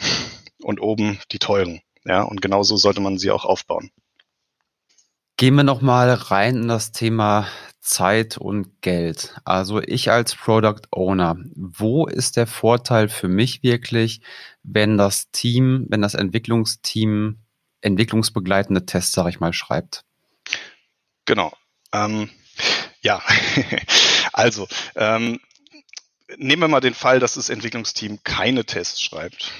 und 0.62 0.82
oben 0.82 1.20
die 1.32 1.40
teuren. 1.40 1.82
Ja, 2.06 2.22
und 2.22 2.42
genau 2.42 2.64
so 2.64 2.78
sollte 2.78 3.02
man 3.02 3.18
sie 3.18 3.32
auch 3.32 3.46
aufbauen. 3.46 3.92
Gehen 5.38 5.56
wir 5.56 5.64
nochmal 5.64 6.12
rein 6.12 6.56
in 6.56 6.68
das 6.68 6.92
Thema 6.92 7.48
Zeit 7.82 8.38
und 8.38 8.82
Geld. 8.82 9.36
Also 9.44 9.82
ich 9.82 10.10
als 10.10 10.36
Product 10.36 10.82
Owner, 10.92 11.36
wo 11.56 12.08
ist 12.08 12.38
der 12.38 12.48
Vorteil 12.48 13.10
für 13.10 13.28
mich 13.28 13.62
wirklich, 13.64 14.22
wenn 14.64 14.98
das 14.98 15.30
Team, 15.32 15.86
wenn 15.90 16.02
das 16.02 16.14
Entwicklungsteam 16.14 17.40
entwicklungsbegleitende 17.82 18.86
Tests, 18.86 19.12
sage 19.12 19.30
ich 19.30 19.40
mal, 19.40 19.54
schreibt? 19.54 20.04
Genau. 21.26 21.54
Ähm, 21.92 22.30
ja, 23.02 23.22
also 24.34 24.68
ähm, 24.96 25.40
nehmen 26.38 26.64
wir 26.64 26.68
mal 26.68 26.80
den 26.80 26.96
Fall, 26.96 27.20
dass 27.20 27.36
das 27.36 27.50
Entwicklungsteam 27.50 28.24
keine 28.24 28.66
Tests 28.66 29.02
schreibt. 29.02 29.52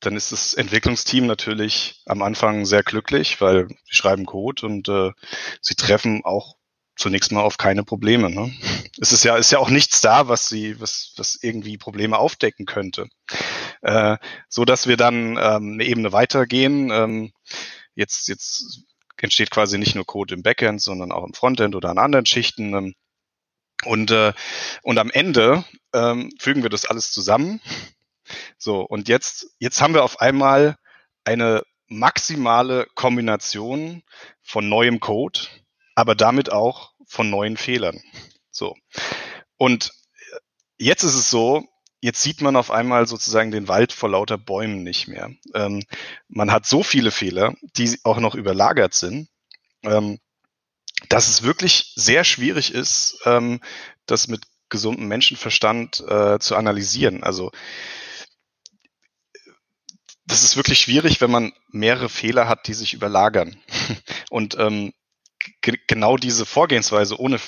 Dann 0.00 0.16
ist 0.16 0.32
das 0.32 0.54
Entwicklungsteam 0.54 1.26
natürlich 1.26 2.02
am 2.06 2.22
Anfang 2.22 2.64
sehr 2.64 2.82
glücklich, 2.82 3.40
weil 3.40 3.68
sie 3.68 3.94
schreiben 3.94 4.26
Code 4.26 4.66
und 4.66 4.88
äh, 4.88 5.12
sie 5.60 5.74
treffen 5.74 6.24
auch 6.24 6.56
zunächst 6.96 7.32
mal 7.32 7.42
auf 7.42 7.56
keine 7.56 7.82
Probleme. 7.82 8.30
Ne? 8.30 8.52
Es 9.00 9.12
ist 9.12 9.24
ja, 9.24 9.36
ist 9.36 9.50
ja 9.50 9.58
auch 9.58 9.70
nichts 9.70 10.00
da, 10.00 10.28
was 10.28 10.48
sie, 10.48 10.80
was, 10.80 11.14
was 11.16 11.38
irgendwie 11.42 11.78
Probleme 11.78 12.18
aufdecken 12.18 12.66
könnte. 12.66 13.08
Äh, 13.82 14.18
so 14.48 14.64
dass 14.64 14.86
wir 14.86 14.96
dann 14.96 15.38
ähm, 15.38 15.72
eine 15.74 15.84
Ebene 15.84 16.12
weitergehen. 16.12 16.90
Ähm, 16.90 17.32
jetzt, 17.94 18.28
jetzt 18.28 18.84
entsteht 19.16 19.50
quasi 19.50 19.78
nicht 19.78 19.94
nur 19.94 20.06
Code 20.06 20.34
im 20.34 20.42
Backend, 20.42 20.82
sondern 20.82 21.12
auch 21.12 21.24
im 21.24 21.34
Frontend 21.34 21.74
oder 21.74 21.90
an 21.90 21.98
anderen 21.98 22.26
Schichten. 22.26 22.74
Ähm, 22.74 22.94
und, 23.84 24.10
äh, 24.10 24.34
und 24.82 24.98
am 24.98 25.10
Ende 25.10 25.64
ähm, 25.94 26.30
fügen 26.38 26.62
wir 26.62 26.70
das 26.70 26.84
alles 26.84 27.12
zusammen. 27.12 27.60
So, 28.58 28.80
und 28.80 29.08
jetzt, 29.08 29.54
jetzt 29.58 29.80
haben 29.80 29.94
wir 29.94 30.04
auf 30.04 30.20
einmal 30.20 30.76
eine 31.24 31.62
maximale 31.88 32.86
Kombination 32.94 34.02
von 34.42 34.68
neuem 34.68 35.00
Code, 35.00 35.40
aber 35.94 36.14
damit 36.14 36.52
auch 36.52 36.92
von 37.06 37.30
neuen 37.30 37.56
Fehlern. 37.56 38.00
So. 38.50 38.76
Und 39.56 39.92
jetzt 40.78 41.02
ist 41.02 41.14
es 41.14 41.30
so, 41.30 41.66
jetzt 42.00 42.22
sieht 42.22 42.40
man 42.40 42.56
auf 42.56 42.70
einmal 42.70 43.06
sozusagen 43.06 43.50
den 43.50 43.68
Wald 43.68 43.92
vor 43.92 44.08
lauter 44.08 44.38
Bäumen 44.38 44.82
nicht 44.82 45.08
mehr. 45.08 45.30
Ähm, 45.54 45.82
man 46.28 46.50
hat 46.50 46.66
so 46.66 46.82
viele 46.82 47.10
Fehler, 47.10 47.54
die 47.62 47.98
auch 48.04 48.18
noch 48.18 48.34
überlagert 48.34 48.94
sind, 48.94 49.28
ähm, 49.82 50.18
dass 51.08 51.28
es 51.28 51.42
wirklich 51.42 51.92
sehr 51.96 52.24
schwierig 52.24 52.72
ist, 52.72 53.20
ähm, 53.24 53.60
das 54.06 54.28
mit 54.28 54.44
gesundem 54.68 55.08
Menschenverstand 55.08 56.00
äh, 56.08 56.38
zu 56.38 56.56
analysieren. 56.56 57.22
Also 57.22 57.50
das 60.30 60.44
ist 60.44 60.56
wirklich 60.56 60.78
schwierig, 60.78 61.20
wenn 61.20 61.30
man 61.30 61.52
mehrere 61.70 62.08
Fehler 62.08 62.48
hat, 62.48 62.68
die 62.68 62.74
sich 62.74 62.94
überlagern. 62.94 63.56
Und 64.30 64.56
ähm, 64.58 64.92
genau 65.60 66.16
diese 66.16 66.46
Vorgehensweise 66.46 67.18
ohne 67.18 67.40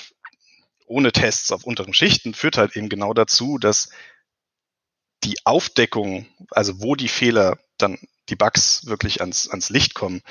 ohne 0.85 1.13
Tests 1.13 1.51
auf 1.53 1.63
unteren 1.63 1.93
Schichten 1.93 2.33
führt 2.33 2.57
halt 2.57 2.75
eben 2.75 2.89
genau 2.89 3.13
dazu, 3.13 3.57
dass 3.57 3.89
die 5.23 5.37
Aufdeckung, 5.45 6.27
also 6.51 6.81
wo 6.81 6.95
die 6.95 7.07
Fehler 7.07 7.57
dann, 7.77 7.97
die 8.27 8.35
Bugs 8.35 8.85
wirklich 8.85 9.21
ans, 9.21 9.47
ans 9.47 9.69
Licht 9.69 9.93
kommen, 9.93 10.21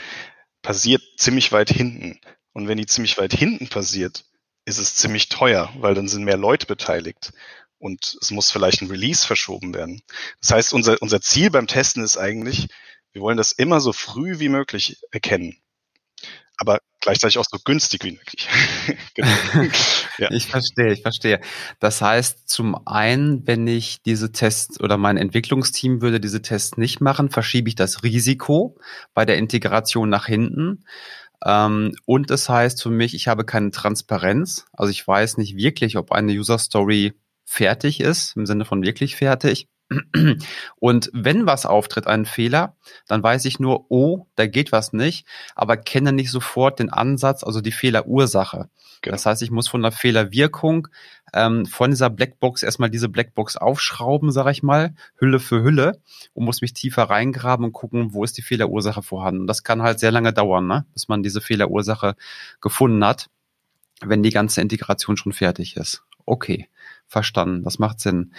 passiert 0.61 1.03
ziemlich 1.17 1.53
weit 1.53 1.71
hinten. 1.71 2.21
Und 2.53 2.69
wenn 2.69 2.77
die 2.77 2.87
ziemlich 2.87 3.17
weit 3.17 3.33
hinten 3.33 3.69
passiert, 3.69 4.27
ist 4.67 4.79
es 4.79 4.95
ziemlich 4.95 5.31
teuer, 5.31 5.73
weil 5.79 5.95
dann 5.95 6.07
sind 6.07 6.25
mehr 6.25 6.37
Leute 6.37 6.67
beteiligt 6.67 7.33
und 7.83 8.17
es 8.21 8.31
muss 8.31 8.51
vielleicht 8.51 8.81
ein 8.81 8.91
Release 8.91 9.27
verschoben 9.27 9.75
werden. 9.75 10.03
Das 10.41 10.53
heißt, 10.53 10.73
unser, 10.73 11.01
unser 11.03 11.21
Ziel 11.21 11.51
beim 11.51 11.67
Testen 11.67 12.03
ist 12.03 12.17
eigentlich, 12.17 12.69
wir 13.13 13.23
wollen 13.23 13.37
das 13.37 13.53
immer 13.53 13.81
so 13.81 13.93
früh 13.93 14.39
wie 14.39 14.49
möglich 14.49 14.99
erkennen 15.11 15.63
aber 16.63 16.79
gleichzeitig 17.01 17.39
auch 17.39 17.45
so 17.45 17.59
günstig 17.65 18.05
wie 18.05 18.13
möglich. 18.13 18.49
genau. 19.15 19.29
ja. 20.19 20.31
Ich 20.31 20.47
verstehe, 20.47 20.93
ich 20.93 21.03
verstehe. 21.03 21.41
Das 21.81 22.01
heißt, 22.01 22.49
zum 22.49 22.87
einen, 22.87 23.47
wenn 23.47 23.67
ich 23.67 24.03
diese 24.03 24.31
Tests 24.31 24.81
oder 24.81 24.97
mein 24.97 25.17
Entwicklungsteam 25.17 26.01
würde 26.01 26.21
diese 26.21 26.41
Tests 26.41 26.77
nicht 26.77 27.01
machen, 27.01 27.31
verschiebe 27.31 27.69
ich 27.69 27.75
das 27.75 28.05
Risiko 28.05 28.79
bei 29.13 29.25
der 29.25 29.39
Integration 29.39 30.09
nach 30.09 30.27
hinten. 30.27 30.85
Ähm, 31.45 31.97
und 32.07 32.31
das 32.31 32.49
heißt 32.49 32.81
für 32.81 32.91
mich, 32.91 33.15
ich 33.15 33.27
habe 33.27 33.45
keine 33.45 33.73
Transparenz. 33.73 34.67
Also 34.73 34.93
ich 34.93 35.07
weiß 35.07 35.39
nicht 35.39 35.57
wirklich, 35.57 35.97
ob 35.97 36.13
eine 36.13 36.33
User 36.33 36.59
Story 36.59 37.15
fertig 37.45 38.01
ist, 38.01 38.37
im 38.37 38.47
Sinne 38.47 38.65
von 38.65 38.83
wirklich 38.83 39.17
fertig. 39.17 39.69
Und 40.81 41.11
wenn 41.13 41.47
was 41.47 41.67
auftritt, 41.67 42.07
ein 42.07 42.25
Fehler, 42.25 42.77
dann 43.07 43.23
weiß 43.23 43.45
ich 43.45 43.61
nur, 43.61 43.87
oh, 43.91 44.27
da 44.37 44.47
geht 44.47 44.73
was 44.73 44.93
nicht, 44.93 45.27
aber 45.55 45.77
kenne 45.77 46.13
nicht 46.13 46.31
sofort 46.31 46.79
den 46.79 46.91
Ansatz, 46.91 47.45
also 47.45 47.61
die 47.61 47.73
Fehlerursache. 47.73 48.69
Genau. 49.03 49.15
Das 49.15 49.27
heißt, 49.27 49.43
ich 49.43 49.51
muss 49.51 49.69
von 49.69 49.83
der 49.83 49.91
Fehlerwirkung 49.91 50.89
ähm, 51.35 51.67
von 51.67 51.91
dieser 51.91 52.09
Blackbox 52.09 52.63
erstmal 52.63 52.91
diese 52.91 53.09
Blackbox 53.09 53.57
aufschrauben, 53.57 54.31
sage 54.31 54.53
ich 54.53 54.63
mal, 54.63 54.95
Hülle 55.17 55.41
für 55.41 55.63
Hülle 55.63 56.01
und 56.35 56.45
muss 56.45 56.63
mich 56.63 56.73
tiefer 56.73 57.05
reingraben 57.05 57.65
und 57.67 57.73
gucken, 57.73 58.15
wo 58.15 58.23
ist 58.23 58.39
die 58.39 58.43
Fehlerursache 58.43 59.03
vorhanden. 59.03 59.47
Das 59.49 59.65
kann 59.65 59.83
halt 59.83 59.99
sehr 59.99 60.13
lange 60.13 60.33
dauern, 60.33 60.67
ne? 60.67 60.87
bis 60.93 61.09
man 61.09 61.23
diese 61.23 61.41
Fehlerursache 61.41 62.15
gefunden 62.61 63.05
hat, 63.05 63.29
wenn 64.01 64.23
die 64.23 64.31
ganze 64.31 64.61
Integration 64.61 65.17
schon 65.17 65.33
fertig 65.33 65.77
ist. 65.77 66.05
Okay, 66.25 66.69
verstanden, 67.13 67.63
das 67.63 67.79
macht 67.79 68.01
Sinn. 68.01 68.35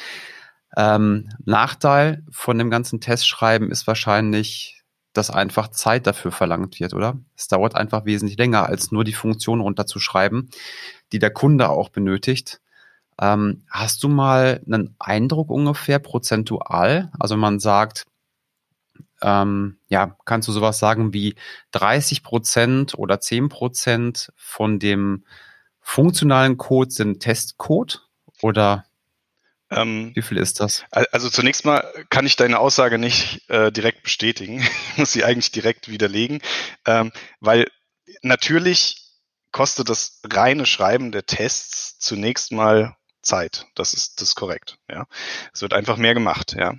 Ähm, 0.75 1.29
Nachteil 1.45 2.23
von 2.29 2.57
dem 2.57 2.69
ganzen 2.69 2.99
Testschreiben 2.99 3.71
ist 3.71 3.87
wahrscheinlich, 3.87 4.81
dass 5.13 5.29
einfach 5.29 5.67
Zeit 5.69 6.07
dafür 6.07 6.31
verlangt 6.31 6.79
wird, 6.79 6.93
oder? 6.93 7.19
Es 7.37 7.47
dauert 7.47 7.75
einfach 7.75 8.05
wesentlich 8.05 8.37
länger, 8.37 8.67
als 8.67 8.91
nur 8.91 9.03
die 9.03 9.13
Funktion 9.13 9.61
runterzuschreiben, 9.61 10.49
die 11.11 11.19
der 11.19 11.31
Kunde 11.31 11.69
auch 11.69 11.89
benötigt. 11.89 12.59
Ähm, 13.21 13.63
hast 13.69 14.03
du 14.03 14.09
mal 14.09 14.61
einen 14.65 14.95
Eindruck 14.97 15.51
ungefähr 15.51 15.99
prozentual? 15.99 17.11
Also 17.19 17.37
man 17.37 17.59
sagt, 17.59 18.07
ähm, 19.21 19.77
ja, 19.87 20.17
kannst 20.25 20.47
du 20.47 20.51
sowas 20.51 20.79
sagen 20.79 21.13
wie 21.13 21.35
30 21.71 22.23
Prozent 22.23 22.95
oder 22.97 23.19
10 23.19 23.49
Prozent 23.49 24.33
von 24.35 24.79
dem 24.79 25.23
funktionalen 25.79 26.57
Code 26.57 26.89
sind 26.89 27.19
Testcode 27.19 28.01
oder 28.43 28.85
ähm, 29.75 30.11
Wie 30.13 30.21
viel 30.21 30.37
ist 30.37 30.59
das? 30.59 30.85
Also 30.91 31.29
zunächst 31.29 31.65
mal 31.65 31.83
kann 32.09 32.25
ich 32.25 32.35
deine 32.35 32.59
Aussage 32.59 32.97
nicht 32.97 33.49
äh, 33.49 33.71
direkt 33.71 34.03
bestätigen. 34.03 34.61
ich 34.61 34.97
muss 34.97 35.11
sie 35.11 35.23
eigentlich 35.23 35.51
direkt 35.51 35.87
widerlegen, 35.87 36.41
ähm, 36.85 37.11
weil 37.39 37.67
natürlich 38.21 38.97
kostet 39.51 39.89
das 39.89 40.21
reine 40.31 40.65
Schreiben 40.65 41.11
der 41.11 41.25
Tests 41.25 41.99
zunächst 41.99 42.51
mal 42.51 42.95
Zeit. 43.21 43.67
Das 43.75 43.93
ist, 43.93 44.21
das 44.21 44.29
ist 44.29 44.35
korrekt. 44.35 44.77
Ja, 44.89 45.05
es 45.53 45.61
wird 45.61 45.73
einfach 45.73 45.97
mehr 45.97 46.13
gemacht. 46.13 46.55
Ja, 46.57 46.75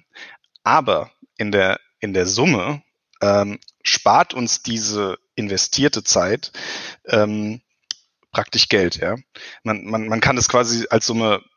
aber 0.62 1.10
in 1.36 1.50
der 1.50 1.80
in 2.00 2.12
der 2.14 2.26
Summe 2.26 2.82
ähm, 3.22 3.58
spart 3.82 4.34
uns 4.34 4.62
diese 4.62 5.18
investierte 5.34 6.04
Zeit 6.04 6.52
ähm, 7.06 7.62
praktisch 8.30 8.68
Geld. 8.68 8.96
Ja, 8.96 9.16
man, 9.62 9.84
man, 9.84 10.06
man 10.06 10.20
kann 10.20 10.36
das 10.36 10.48
quasi 10.48 10.86
als 10.90 11.06
Summe 11.06 11.40
so 11.40 11.48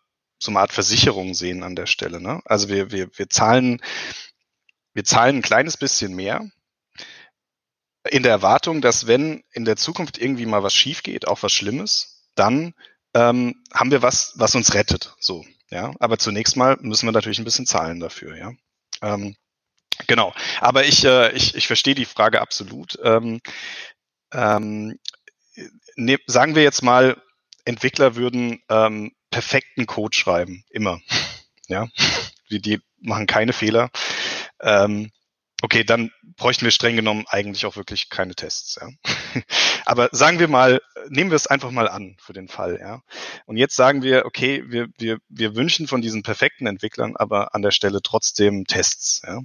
eine 0.45 0.59
Art 0.59 0.71
Versicherung 0.71 1.33
sehen 1.33 1.63
an 1.63 1.75
der 1.75 1.87
Stelle. 1.87 2.21
Ne? 2.21 2.41
Also 2.45 2.69
wir, 2.69 2.91
wir, 2.91 3.09
wir 3.17 3.29
zahlen, 3.29 3.81
wir 4.93 5.03
zahlen 5.03 5.37
ein 5.37 5.41
kleines 5.41 5.77
bisschen 5.77 6.15
mehr 6.15 6.49
in 8.09 8.23
der 8.23 8.31
Erwartung, 8.31 8.81
dass 8.81 9.07
wenn 9.07 9.43
in 9.51 9.65
der 9.65 9.75
Zukunft 9.75 10.17
irgendwie 10.17 10.45
mal 10.45 10.63
was 10.63 10.73
schief 10.73 11.03
geht, 11.03 11.27
auch 11.27 11.43
was 11.43 11.51
Schlimmes, 11.51 12.29
dann 12.35 12.73
ähm, 13.13 13.63
haben 13.73 13.91
wir 13.91 14.01
was, 14.01 14.33
was 14.35 14.55
uns 14.55 14.73
rettet. 14.73 15.15
So, 15.19 15.45
ja. 15.69 15.91
Aber 15.99 16.17
zunächst 16.17 16.55
mal 16.55 16.77
müssen 16.79 17.07
wir 17.07 17.11
natürlich 17.11 17.39
ein 17.39 17.45
bisschen 17.45 17.65
zahlen 17.65 17.99
dafür, 17.99 18.37
ja. 18.37 18.51
Ähm, 19.01 19.35
genau. 20.07 20.33
Aber 20.61 20.85
ich, 20.85 21.03
äh, 21.03 21.31
ich, 21.33 21.55
ich 21.55 21.67
verstehe 21.67 21.95
die 21.95 22.05
Frage 22.05 22.41
absolut. 22.41 22.97
Ähm, 23.03 23.41
ähm, 24.31 24.99
ne, 25.95 26.17
sagen 26.27 26.55
wir 26.55 26.63
jetzt 26.63 26.83
mal, 26.83 27.21
Entwickler 27.65 28.15
würden 28.15 28.61
ähm, 28.69 29.11
perfekten 29.29 29.85
Code 29.85 30.15
schreiben, 30.15 30.63
immer. 30.69 30.99
Ja, 31.67 31.87
die, 32.49 32.61
die 32.61 32.79
machen 32.99 33.27
keine 33.27 33.53
Fehler. 33.53 33.89
Ähm, 34.61 35.11
okay, 35.61 35.83
dann 35.83 36.11
bräuchten 36.35 36.65
wir 36.65 36.71
streng 36.71 36.95
genommen 36.95 37.25
eigentlich 37.27 37.65
auch 37.65 37.75
wirklich 37.75 38.09
keine 38.09 38.35
Tests. 38.35 38.79
Ja. 38.79 38.89
Aber 39.85 40.09
sagen 40.11 40.39
wir 40.39 40.47
mal, 40.47 40.81
nehmen 41.09 41.31
wir 41.31 41.35
es 41.35 41.47
einfach 41.47 41.71
mal 41.71 41.87
an 41.89 42.15
für 42.19 42.33
den 42.33 42.47
Fall. 42.47 42.79
Ja. 42.79 43.01
Und 43.45 43.57
jetzt 43.57 43.75
sagen 43.75 44.03
wir, 44.03 44.25
okay, 44.25 44.63
wir, 44.67 44.87
wir, 44.97 45.17
wir 45.29 45.55
wünschen 45.55 45.87
von 45.87 46.01
diesen 46.01 46.23
perfekten 46.23 46.67
Entwicklern 46.67 47.15
aber 47.15 47.55
an 47.55 47.61
der 47.61 47.71
Stelle 47.71 48.01
trotzdem 48.01 48.65
Tests. 48.65 49.21
Ja. 49.25 49.41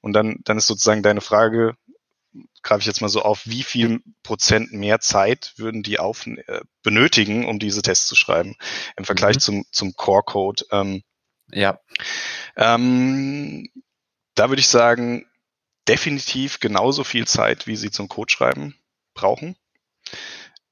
Und 0.00 0.14
dann, 0.14 0.36
dann 0.44 0.58
ist 0.58 0.66
sozusagen 0.66 1.02
deine 1.02 1.20
Frage, 1.20 1.74
greife 2.62 2.80
ich 2.80 2.86
jetzt 2.86 3.00
mal 3.00 3.08
so 3.08 3.22
auf, 3.22 3.42
wie 3.44 3.62
viel 3.62 4.00
Prozent 4.22 4.72
mehr 4.72 5.00
Zeit 5.00 5.54
würden 5.56 5.82
die 5.82 5.98
auf, 5.98 6.26
äh, 6.26 6.60
benötigen, 6.82 7.46
um 7.46 7.58
diese 7.58 7.82
Tests 7.82 8.06
zu 8.06 8.14
schreiben 8.14 8.56
im 8.96 9.04
Vergleich 9.04 9.36
mhm. 9.36 9.40
zum, 9.40 9.64
zum 9.70 9.94
Core-Code? 9.94 10.64
Ähm, 10.70 11.02
ja. 11.50 11.80
Ähm, 12.56 13.68
da 14.34 14.48
würde 14.48 14.60
ich 14.60 14.68
sagen, 14.68 15.26
definitiv 15.88 16.60
genauso 16.60 17.04
viel 17.04 17.26
Zeit, 17.26 17.66
wie 17.66 17.76
sie 17.76 17.90
zum 17.90 18.08
Code 18.08 18.32
schreiben 18.32 18.76
brauchen. 19.14 19.56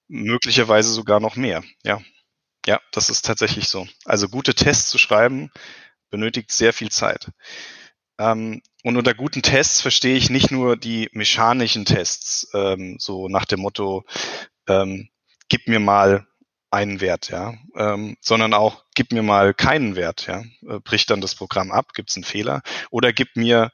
Möglicherweise 0.09 0.93
sogar 0.93 1.21
noch 1.21 1.37
mehr, 1.37 1.63
ja. 1.85 2.01
Ja, 2.67 2.81
das 2.93 3.09
ist 3.09 3.25
tatsächlich 3.25 3.69
so. 3.69 3.89
Also 4.05 4.29
gute 4.29 4.55
Tests 4.55 4.91
zu 4.91 4.99
schreiben 4.99 5.51
benötigt 6.11 6.51
sehr 6.53 6.73
viel 6.73 6.91
Zeit. 6.91 7.31
Ähm, 8.21 8.61
und 8.85 8.97
unter 8.99 9.15
guten 9.15 9.41
Tests 9.41 9.81
verstehe 9.81 10.17
ich 10.17 10.29
nicht 10.29 10.51
nur 10.51 10.77
die 10.77 11.09
mechanischen 11.13 11.87
Tests, 11.87 12.49
ähm, 12.55 12.97
so 12.99 13.29
nach 13.29 13.47
dem 13.47 13.61
Motto, 13.61 14.05
ähm, 14.69 15.09
gib 15.49 15.67
mir 15.67 15.81
mal 15.81 16.27
einen 16.71 17.01
Wert, 17.01 17.31
ja, 17.31 17.55
ähm, 17.75 18.17
sondern 18.21 18.53
auch 18.53 18.85
gib 18.95 19.13
mir 19.13 19.23
mal 19.23 19.55
keinen 19.55 19.97
Wert, 19.97 20.27
ja, 20.27 20.43
äh, 20.69 20.81
bricht 20.81 21.09
dann 21.09 21.23
das 21.23 21.35
Programm 21.35 21.73
ab, 21.73 21.95
gibt 21.95 22.11
es 22.11 22.17
einen 22.17 22.25
Fehler, 22.25 22.63
oder 22.91 23.15
gib 23.15 23.37
mir 23.37 23.73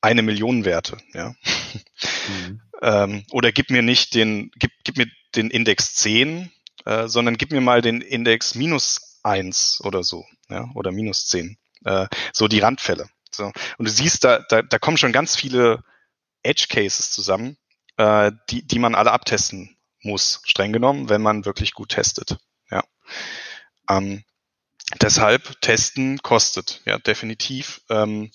eine 0.00 0.22
Million 0.22 0.64
Werte, 0.64 0.98
ja, 1.12 1.34
mhm. 2.28 2.62
ähm, 2.82 3.24
oder 3.32 3.50
gib 3.50 3.70
mir 3.70 3.82
nicht 3.82 4.14
den, 4.14 4.52
gib, 4.60 4.70
gib 4.84 4.96
mir 4.96 5.08
den 5.34 5.50
Index 5.50 5.94
10, 5.94 6.52
äh, 6.84 7.08
sondern 7.08 7.36
gib 7.36 7.50
mir 7.50 7.60
mal 7.60 7.82
den 7.82 8.00
Index 8.00 8.54
minus 8.54 9.18
eins 9.24 9.80
oder 9.82 10.04
so, 10.04 10.24
ja, 10.48 10.70
oder 10.76 10.92
minus 10.92 11.26
10, 11.26 11.58
äh, 11.84 12.06
so 12.32 12.46
die 12.46 12.60
Randfälle. 12.60 13.08
So. 13.34 13.52
Und 13.78 13.84
du 13.86 13.90
siehst, 13.90 14.24
da, 14.24 14.40
da, 14.48 14.62
da 14.62 14.78
kommen 14.78 14.96
schon 14.96 15.12
ganz 15.12 15.36
viele 15.36 15.82
Edge 16.42 16.66
Cases 16.68 17.10
zusammen, 17.10 17.56
äh, 17.96 18.32
die, 18.50 18.66
die 18.66 18.78
man 18.78 18.94
alle 18.94 19.12
abtesten 19.12 19.76
muss, 20.02 20.40
streng 20.44 20.72
genommen, 20.72 21.08
wenn 21.08 21.22
man 21.22 21.44
wirklich 21.44 21.74
gut 21.74 21.90
testet. 21.90 22.38
Ja. 22.70 22.82
Ähm, 23.88 24.24
deshalb 25.00 25.60
testen 25.60 26.18
kostet, 26.18 26.82
ja, 26.84 26.98
definitiv. 26.98 27.82
Ähm, 27.88 28.30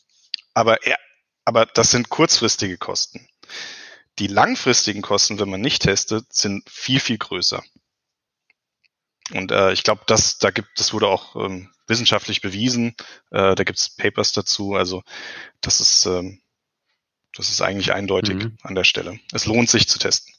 aber, 0.54 0.86
er, 0.86 0.98
aber 1.46 1.66
das 1.66 1.92
sind 1.92 2.10
kurzfristige 2.10 2.78
Kosten. 2.78 3.28
Die 4.20 4.28
langfristigen 4.28 5.02
Kosten, 5.02 5.40
wenn 5.40 5.50
man 5.50 5.62
nicht 5.62 5.84
testet, 5.84 6.34
sind 6.34 6.68
viel, 6.70 7.00
viel 7.00 7.18
größer. 7.18 7.64
Und 9.34 9.52
äh, 9.52 9.74
ich 9.74 9.84
glaube, 9.84 10.02
das, 10.08 10.38
da 10.38 10.52
gibt, 10.52 10.70
das 10.78 10.94
wurde 10.94 11.08
auch 11.08 11.36
ähm, 11.36 11.70
wissenschaftlich 11.88 12.42
bewiesen. 12.42 12.96
Äh, 13.32 13.56
da 13.56 13.64
gibt 13.64 13.80
es 13.80 13.90
Papers 13.96 14.32
dazu. 14.32 14.76
Also 14.76 15.04
das 15.62 15.80
ist, 15.80 16.06
ähm, 16.06 16.42
das 17.36 17.50
ist 17.50 17.62
eigentlich 17.62 17.94
eindeutig 17.94 18.36
mhm. 18.36 18.58
an 18.64 18.76
der 18.76 18.84
Stelle. 18.84 19.20
Es 19.34 19.46
lohnt 19.46 19.70
sich 19.70 19.88
zu 19.88 20.00
testen. 20.00 20.34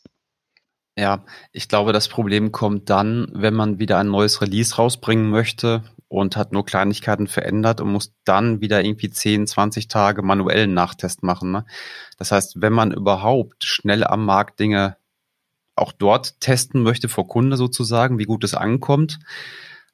Ja, 0.97 1.25
ich 1.53 1.69
glaube, 1.69 1.93
das 1.93 2.09
Problem 2.09 2.51
kommt 2.51 2.91
dann, 2.91 3.29
wenn 3.33 3.55
man 3.55 3.79
wieder 3.79 3.99
ein 3.99 4.09
neues 4.09 4.41
Release 4.43 4.75
rausbringen 4.75 5.31
möchte 5.31 5.85
und 6.09 6.37
hat 6.37 6.53
nur 6.53 6.67
Kleinigkeiten 6.67 7.29
verändert 7.29 7.81
und 7.81 7.93
muss 7.93 8.15
dann 8.25 8.61
wieder 8.61 8.83
irgendwie 8.83 9.11
10, 9.11 9.47
20 9.47 9.87
Tage 9.87 10.23
manuellen 10.23 10.75
Nachtest 10.75 11.23
machen. 11.23 11.53
Ne? 11.53 11.67
Das 12.17 12.33
heißt, 12.33 12.61
wenn 12.61 12.73
man 12.73 12.91
überhaupt 12.91 13.65
schnell 13.65 14.03
am 14.03 14.25
Markt 14.25 14.59
Dinge 14.59 14.97
auch 15.79 15.93
dort 15.93 16.41
testen 16.41 16.83
möchte 16.83 17.09
vor 17.09 17.29
Kunde 17.29 17.57
sozusagen, 17.57 18.19
wie 18.19 18.25
gut 18.25 18.45
es 18.45 18.55
ankommt, 18.55 19.19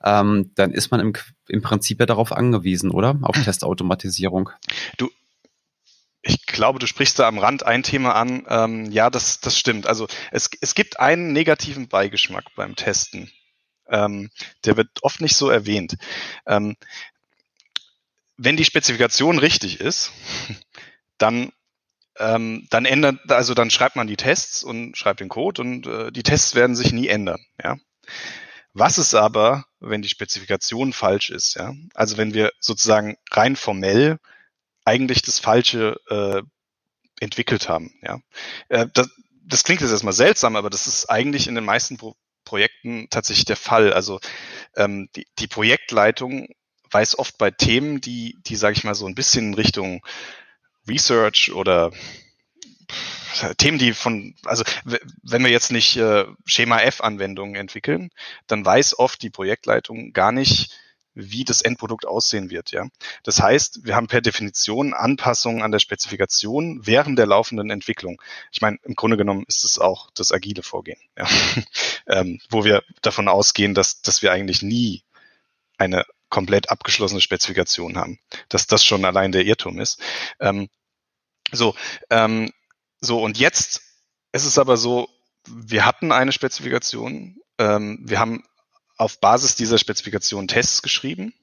ähm, 0.03 0.51
dann 0.55 0.73
ist 0.73 0.91
man 0.91 1.01
im, 1.01 1.13
im 1.49 1.63
Prinzip 1.63 2.01
ja 2.01 2.07
darauf 2.07 2.33
angewiesen, 2.33 2.91
oder? 2.91 3.19
Auf 3.23 3.37
Testautomatisierung. 3.45 4.51
Du, 4.99 5.11
ich 6.23 6.47
glaube, 6.47 6.79
du 6.79 6.87
sprichst 6.87 7.19
da 7.19 7.29
am 7.29 7.39
Rand 7.39 7.65
ein 7.65 7.83
Thema 7.83 8.15
an. 8.15 8.45
Ähm, 8.49 8.91
ja, 8.91 9.11
das, 9.11 9.41
das 9.41 9.59
stimmt. 9.59 9.87
Also 9.87 10.07
es, 10.31 10.51
es 10.61 10.75
gibt 10.75 11.01
einen 11.01 11.33
negativen 11.33 11.89
Beigeschmack 11.89 12.45
beim 12.57 12.77
Testen. 12.77 13.31
Ähm, 13.89 14.31
der 14.65 14.77
wird 14.77 14.89
oft 15.03 15.21
nicht 15.21 15.37
so 15.37 15.51
erwähnt. 15.51 15.97
Ähm, 16.47 16.77
wenn 18.37 18.57
die 18.57 18.65
Spezifikation 18.65 19.39
richtig 19.39 19.81
ist, 19.81 20.13
dann 21.19 21.53
ähm, 22.19 22.67
dann 22.71 22.85
ändert, 22.85 23.31
also 23.31 23.55
dann 23.55 23.71
schreibt 23.71 23.97
man 23.97 24.07
die 24.07 24.17
Tests 24.17 24.63
und 24.63 24.97
schreibt 24.97 25.21
den 25.21 25.29
Code 25.29 25.63
und 25.63 25.87
äh, 25.87 26.13
die 26.13 26.23
Tests 26.23 26.55
werden 26.55 26.77
sich 26.77 26.93
nie 26.93 27.09
ändern. 27.09 27.45
Ja. 27.63 27.77
Was 28.73 28.99
ist 28.99 29.15
aber, 29.15 29.65
wenn 29.81 30.03
die 30.03 30.09
Spezifikation 30.09 30.93
falsch 30.93 31.31
ist? 31.31 31.55
Ja, 31.55 31.75
also 31.95 32.17
wenn 32.17 32.35
wir 32.35 32.53
sozusagen 32.59 33.17
rein 33.31 33.57
formell 33.57 34.19
eigentlich 34.85 35.23
das 35.23 35.39
Falsche 35.39 35.97
äh, 36.09 36.43
entwickelt 37.21 37.69
haben. 37.69 37.95
Ja, 38.03 38.19
äh, 38.69 38.87
das, 38.93 39.09
das 39.47 39.65
klingt 39.65 39.81
jetzt 39.81 39.91
erstmal 39.91 40.13
seltsam, 40.13 40.57
aber 40.57 40.71
das 40.71 40.87
ist 40.87 41.07
eigentlich 41.07 41.47
in 41.47 41.55
den 41.55 41.65
meisten 41.65 41.97
Pro 41.97 42.17
Projekten 42.45 43.09
tatsächlich 43.09 43.47
der 43.47 43.57
Fall. 43.57 43.95
Also 43.95 44.21
ähm, 44.77 45.09
die, 45.17 45.27
die 45.39 45.47
Projektleitung 45.47 46.49
weiß 46.91 47.19
oft 47.19 47.39
bei 47.39 47.51
Themen, 47.51 48.03
die, 48.03 48.37
die 48.47 48.57
sage 48.57 48.77
ich 48.77 48.85
mal 48.85 48.95
so 48.95 49.07
ein 49.07 49.15
bisschen 49.15 49.49
in 49.49 49.55
Richtung 49.55 50.05
Research 50.89 51.53
oder 51.53 51.91
Themen, 53.59 53.79
die 53.79 53.93
von, 53.93 54.35
also 54.45 54.65
wenn 54.85 55.43
wir 55.43 55.51
jetzt 55.51 55.73
nicht 55.73 55.97
äh, 55.97 56.25
Schema 56.45 56.81
F-Anwendungen 56.81 57.57
entwickeln, 57.57 58.11
dann 58.47 58.65
weiß 58.65 58.99
oft 58.99 59.23
die 59.23 59.31
Projektleitung 59.31 60.13
gar 60.13 60.31
nicht, 60.33 60.71
wie 61.15 61.45
das 61.45 61.63
Endprodukt 61.63 62.07
aussehen 62.07 62.51
wird. 62.51 62.73
Ja, 62.73 62.87
das 63.23 63.41
heißt, 63.41 63.85
wir 63.85 63.95
haben 63.95 64.09
per 64.09 64.21
Definition 64.21 64.95
Anpassungen 64.95 65.63
an 65.63 65.73
der 65.73 65.79
Spezifikation 65.79 66.87
während 66.87 67.19
der 67.19 67.27
laufenden 67.27 67.71
Entwicklung. 67.71 68.21
Ich 68.53 68.61
meine, 68.61 68.79
im 68.83 68.95
Grunde 68.95 69.17
genommen 69.17 69.45
ist 69.47 69.65
es 69.65 69.79
auch 69.79 70.11
das 70.15 70.33
agile 70.33 70.63
Vorgehen, 70.63 70.99
ja? 71.17 71.27
ähm, 72.09 72.41
wo 72.51 72.65
wir 72.65 72.83
davon 73.03 73.29
ausgehen, 73.29 73.75
dass 73.75 74.01
dass 74.03 74.23
wir 74.23 74.33
eigentlich 74.33 74.63
nie 74.63 75.03
eine 75.79 76.05
komplett 76.35 76.69
abgeschlossene 76.69 77.21
Spezifikation 77.21 77.97
haben, 77.97 78.19
dass 78.49 78.67
das 78.67 78.85
schon 78.85 79.05
allein 79.05 79.31
der 79.31 79.45
Irrtum 79.45 79.79
ist. 79.79 80.01
Ähm, 80.41 80.69
so, 81.53 81.77
ähm, 82.11 82.51
so 83.01 83.23
und 83.23 83.39
jetzt 83.39 83.83
ist 84.33 84.45
es 84.45 84.59
aber 84.59 84.77
so, 84.77 85.09
wir 85.47 85.87
hatten 85.87 86.11
eine 86.11 86.33
Spezifikation, 86.33 87.37
ähm, 87.59 88.01
wir 88.03 88.19
haben 88.19 88.43
auf 88.97 89.21
Basis 89.21 89.55
dieser 89.55 89.79
Spezifikation 89.79 90.49
Tests 90.49 90.83
geschrieben 90.83 91.35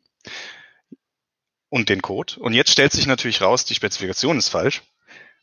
und 1.69 1.88
den 1.88 2.01
Code. 2.01 2.38
Und 2.39 2.54
jetzt 2.54 2.71
stellt 2.71 2.91
sich 2.91 3.06
natürlich 3.06 3.39
raus, 3.41 3.63
die 3.63 3.75
Spezifikation 3.75 4.38
ist 4.38 4.49
falsch. 4.49 4.82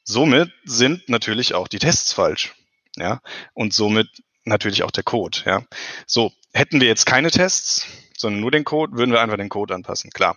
Somit 0.04 0.52
sind 0.64 1.08
natürlich 1.08 1.54
auch 1.54 1.68
die 1.68 1.78
Tests 1.78 2.12
falsch. 2.12 2.54
Ja, 2.96 3.22
und 3.54 3.72
somit 3.72 4.08
natürlich 4.48 4.82
auch 4.82 4.90
der 4.90 5.04
Code. 5.04 5.38
Ja, 5.44 5.62
so 6.06 6.32
hätten 6.52 6.80
wir 6.80 6.88
jetzt 6.88 7.06
keine 7.06 7.30
Tests, 7.30 7.86
sondern 8.16 8.40
nur 8.40 8.50
den 8.50 8.64
Code, 8.64 8.96
würden 8.96 9.12
wir 9.12 9.20
einfach 9.20 9.36
den 9.36 9.48
Code 9.48 9.74
anpassen. 9.74 10.10
Klar. 10.10 10.36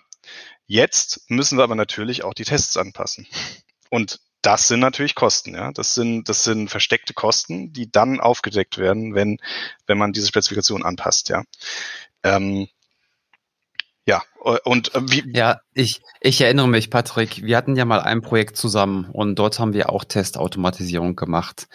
Jetzt 0.67 1.29
müssen 1.29 1.57
wir 1.57 1.63
aber 1.63 1.75
natürlich 1.75 2.23
auch 2.23 2.33
die 2.33 2.45
Tests 2.45 2.77
anpassen. 2.77 3.27
Und 3.89 4.21
das 4.41 4.67
sind 4.67 4.79
natürlich 4.79 5.15
Kosten, 5.15 5.53
ja. 5.53 5.71
Das 5.71 5.93
sind, 5.93 6.29
das 6.29 6.43
sind 6.43 6.69
versteckte 6.69 7.13
Kosten, 7.13 7.73
die 7.73 7.91
dann 7.91 8.19
aufgedeckt 8.19 8.77
werden, 8.77 9.13
wenn, 9.13 9.37
wenn 9.85 9.97
man 9.97 10.13
diese 10.13 10.27
Spezifikation 10.27 10.83
anpasst, 10.83 11.29
ja. 11.29 11.43
Ähm, 12.23 12.67
ja, 14.07 14.23
und 14.63 14.95
äh, 14.95 15.01
wie. 15.03 15.23
Ja, 15.33 15.61
ich, 15.73 16.01
ich 16.21 16.41
erinnere 16.41 16.67
mich, 16.67 16.89
Patrick, 16.89 17.43
wir 17.43 17.55
hatten 17.55 17.75
ja 17.75 17.85
mal 17.85 18.01
ein 18.01 18.21
Projekt 18.21 18.57
zusammen 18.57 19.05
und 19.11 19.35
dort 19.35 19.59
haben 19.59 19.73
wir 19.73 19.89
auch 19.89 20.03
Testautomatisierung 20.03 21.15
gemacht. 21.15 21.67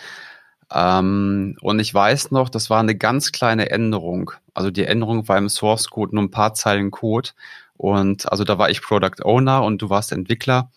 Ähm, 0.72 1.56
und 1.60 1.78
ich 1.78 1.92
weiß 1.94 2.30
noch, 2.32 2.48
das 2.48 2.70
war 2.70 2.80
eine 2.80 2.96
ganz 2.96 3.32
kleine 3.32 3.70
Änderung. 3.70 4.32
Also 4.54 4.70
die 4.70 4.84
Änderung 4.84 5.28
war 5.28 5.38
im 5.38 5.48
Source 5.48 5.90
Code 5.90 6.14
nur 6.14 6.24
ein 6.24 6.30
paar 6.30 6.54
Zeilen 6.54 6.90
Code. 6.90 7.30
Und 7.76 8.30
also 8.30 8.44
da 8.44 8.58
war 8.58 8.70
ich 8.70 8.82
Product 8.82 9.22
Owner 9.24 9.62
und 9.64 9.82
du 9.82 9.90
warst 9.90 10.12
Entwickler 10.12 10.70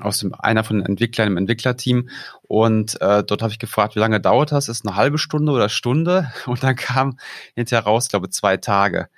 aus 0.00 0.18
dem 0.18 0.34
einer 0.34 0.64
von 0.64 0.78
den 0.78 0.86
Entwicklern 0.86 1.28
im 1.28 1.36
Entwicklerteam 1.38 2.10
und 2.42 3.00
äh, 3.00 3.24
dort 3.24 3.42
habe 3.42 3.52
ich 3.52 3.58
gefragt, 3.58 3.94
wie 3.96 4.00
lange 4.00 4.20
dauert 4.20 4.52
das? 4.52 4.68
Ist 4.68 4.86
eine 4.86 4.96
halbe 4.96 5.18
Stunde 5.18 5.52
oder 5.52 5.68
Stunde? 5.68 6.30
Und 6.46 6.62
dann 6.62 6.76
kam 6.76 7.18
hinterher 7.54 7.84
raus, 7.84 8.08
glaube 8.08 8.30
zwei 8.30 8.58
Tage, 8.58 9.08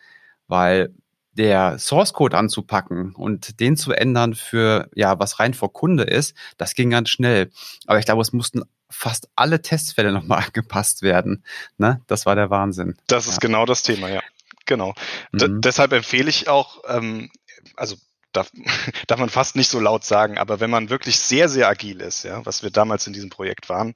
weil 0.46 0.94
der 1.32 1.78
Source 1.78 2.12
Code 2.12 2.36
anzupacken 2.36 3.14
und 3.14 3.60
den 3.60 3.76
zu 3.76 3.92
ändern 3.92 4.34
für 4.34 4.90
ja 4.94 5.18
was 5.20 5.38
rein 5.38 5.54
vor 5.54 5.72
Kunde 5.72 6.02
ist, 6.02 6.36
das 6.58 6.74
ging 6.74 6.90
ganz 6.90 7.08
schnell. 7.08 7.50
Aber 7.86 7.98
ich 7.98 8.04
glaube, 8.04 8.20
es 8.22 8.32
mussten 8.32 8.62
fast 8.90 9.28
alle 9.36 9.62
Testfälle 9.62 10.12
nochmal 10.12 10.42
angepasst 10.46 11.02
werden. 11.02 11.44
Ne? 11.78 12.02
Das 12.06 12.26
war 12.26 12.34
der 12.34 12.50
Wahnsinn. 12.50 12.96
Das 13.06 13.26
ist 13.26 13.34
ja. 13.34 13.48
genau 13.48 13.64
das 13.64 13.82
Thema, 13.82 14.08
ja. 14.08 14.20
Genau. 14.66 14.94
Mhm. 15.32 15.60
Deshalb 15.62 15.92
empfehle 15.92 16.28
ich 16.28 16.48
auch, 16.48 16.82
ähm, 16.86 17.30
also 17.76 17.96
darf, 18.32 18.50
darf 19.06 19.18
man 19.18 19.30
fast 19.30 19.56
nicht 19.56 19.68
so 19.68 19.80
laut 19.80 20.04
sagen, 20.04 20.38
aber 20.38 20.60
wenn 20.60 20.70
man 20.70 20.90
wirklich 20.90 21.18
sehr, 21.18 21.48
sehr 21.48 21.68
agil 21.68 22.00
ist, 22.00 22.24
ja, 22.24 22.44
was 22.46 22.62
wir 22.62 22.70
damals 22.70 23.06
in 23.06 23.12
diesem 23.12 23.30
Projekt 23.30 23.68
waren, 23.68 23.94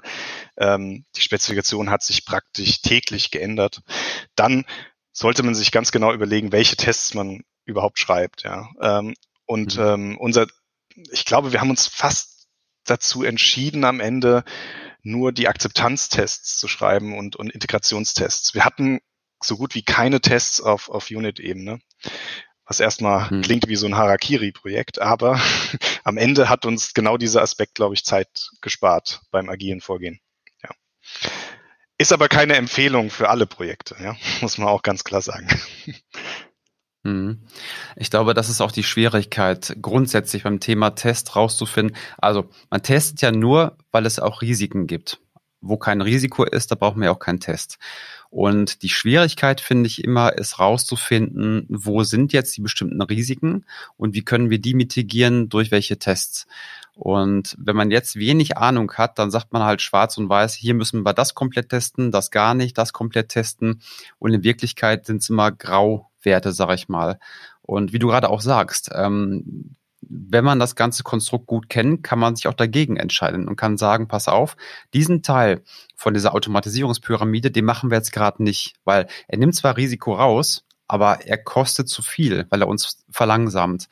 ähm, 0.57 1.05
die 1.17 1.21
Spezifikation 1.21 1.91
hat 1.91 2.03
sich 2.03 2.25
praktisch 2.25 2.81
täglich 2.83 3.31
geändert, 3.31 3.83
dann 4.35 4.65
sollte 5.13 5.43
man 5.43 5.55
sich 5.55 5.71
ganz 5.71 5.93
genau 5.93 6.13
überlegen, 6.13 6.53
welche 6.53 6.77
Tests 6.77 7.15
man 7.15 7.45
überhaupt 7.65 7.99
schreibt, 7.99 8.43
ja. 8.43 8.69
Ähm, 8.81 9.15
und 9.47 9.77
mhm. 9.77 9.83
ähm, 9.83 10.19
unser, 10.19 10.47
ich 11.13 11.25
glaube, 11.25 11.53
wir 11.53 11.61
haben 11.61 11.71
uns 11.71 11.87
fast 11.87 12.49
dazu 12.85 13.23
entschieden, 13.23 13.85
am 13.85 14.01
Ende 14.01 14.45
nur 15.05 15.31
die 15.31 15.47
Akzeptanztests 15.47 16.57
zu 16.59 16.67
schreiben 16.67 17.17
und, 17.17 17.37
und 17.37 17.51
Integrationstests. 17.51 18.55
Wir 18.55 18.65
hatten 18.65 19.01
so 19.41 19.57
gut 19.57 19.75
wie 19.75 19.85
keine 19.85 20.21
Tests 20.21 20.61
auf, 20.61 20.89
auf 20.89 21.11
Unit-Ebene 21.11 21.79
was 22.67 22.81
erstmal 22.81 23.29
hm. 23.31 23.43
klingt 23.43 23.69
wie 23.69 23.77
so 23.77 23.87
ein 23.87 23.97
Harakiri-Projekt, 23.97 25.01
aber 25.01 25.41
am 26.05 26.17
Ende 26.17 26.49
hat 26.49 26.67
uns 26.67 26.95
genau 26.95 27.17
dieser 27.17 27.43
Aspekt, 27.43 27.75
glaube 27.75 27.95
ich, 27.95 28.05
Zeit 28.05 28.51
gespart 28.61 29.21
beim 29.31 29.49
agilen 29.49 29.81
Vorgehen. 29.81 30.21
Ja. 30.63 30.71
Ist 31.99 32.13
aber 32.13 32.29
keine 32.29 32.55
Empfehlung 32.55 33.11
für 33.11 33.29
alle 33.29 33.47
Projekte, 33.47 33.97
ja, 34.01 34.17
muss 34.41 34.59
man 34.59 34.69
auch 34.69 34.83
ganz 34.83 35.05
klar 35.05 35.23
sagen. 35.23 35.49
Hm. 37.05 37.39
Ich 37.97 38.11
glaube, 38.11 38.35
das 38.35 38.49
ist 38.49 38.61
auch 38.61 38.73
die 38.73 38.83
Schwierigkeit, 38.83 39.77
grundsätzlich 39.81 40.45
beim 40.45 40.59
Thema 40.59 40.91
Test 40.91 41.37
rauszufinden. 41.37 41.97
Also 42.19 42.49
man 42.71 42.83
testet 42.83 43.21
ja 43.21 43.31
nur, 43.31 43.77
weil 43.93 44.07
es 44.07 44.19
auch 44.19 44.43
Risiken 44.43 44.87
gibt. 44.87 45.21
Wo 45.61 45.77
kein 45.79 46.01
Risiko 46.01 46.45
ist, 46.45 46.71
da 46.71 46.75
brauchen 46.75 47.01
wir 47.01 47.13
auch 47.13 47.19
keinen 47.19 47.41
Test. 47.41 47.79
Und 48.31 48.83
die 48.83 48.89
Schwierigkeit 48.89 49.61
finde 49.61 49.87
ich 49.87 50.03
immer, 50.03 50.37
ist 50.37 50.59
rauszufinden, 50.59 51.67
wo 51.69 52.03
sind 52.03 52.33
jetzt 52.33 52.57
die 52.57 52.63
bestimmten 52.63 53.01
Risiken 53.01 53.65
und 53.97 54.15
wie 54.15 54.25
können 54.25 54.51
wir 54.51 54.59
die 54.59 54.75
mitigieren 54.75 55.49
durch 55.49 55.71
welche 55.71 55.99
Tests. 55.99 56.47
Und 56.95 57.55
wenn 57.59 57.77
man 57.77 57.91
jetzt 57.91 58.17
wenig 58.17 58.57
Ahnung 58.57 58.93
hat, 58.95 59.19
dann 59.19 59.31
sagt 59.31 59.53
man 59.53 59.63
halt 59.63 59.83
schwarz 59.83 60.17
und 60.19 60.29
weiß, 60.29 60.55
hier 60.55 60.75
müssen 60.75 61.03
wir 61.03 61.13
das 61.13 61.35
komplett 61.35 61.69
testen, 61.69 62.13
das 62.13 62.31
gar 62.31 62.55
nicht, 62.55 62.77
das 62.77 62.93
komplett 62.93 63.31
testen. 63.31 63.81
Und 64.19 64.33
in 64.33 64.45
Wirklichkeit 64.45 65.07
sind 65.07 65.23
es 65.23 65.31
immer 65.31 65.51
Grauwerte, 66.25 66.53
sag 66.53 66.75
ich 66.75 66.89
mal. 66.89 67.19
Und 67.63 67.93
wie 67.93 67.99
du 67.99 68.09
gerade 68.09 68.31
auch 68.31 68.41
sagst, 68.41 68.91
ähm, 68.95 69.75
wenn 70.07 70.45
man 70.45 70.59
das 70.59 70.77
ganze 70.77 71.03
Konstrukt 71.03 71.47
gut 71.47 71.71
kennt, 71.71 72.03
kann 72.03 72.19
man 72.19 72.37
sich 72.37 72.47
auch 72.47 72.55
dagegen 72.55 72.97
entscheiden 72.97 73.49
und 73.49 73.57
kann 73.57 73.79
sagen, 73.79 74.07
pass 74.07 74.29
auf, 74.29 74.57
diesen 74.93 75.23
Teil 75.23 75.63
von 75.97 76.13
dieser 76.13 76.35
Automatisierungspyramide, 76.35 77.51
den 77.51 77.65
machen 77.65 77.91
wir 77.91 77.97
jetzt 77.97 78.13
gerade 78.13 78.43
nicht, 78.43 78.75
weil 78.85 79.07
er 79.29 79.39
nimmt 79.39 79.55
zwar 79.55 79.79
Risiko 79.79 80.15
raus, 80.15 80.65
aber 80.89 81.27
er 81.27 81.39
kostet 81.39 81.89
zu 81.89 82.03
viel, 82.03 82.47
weil 82.51 82.61
er 82.61 82.69
uns 82.69 83.05
verlangsamt. 83.11 83.89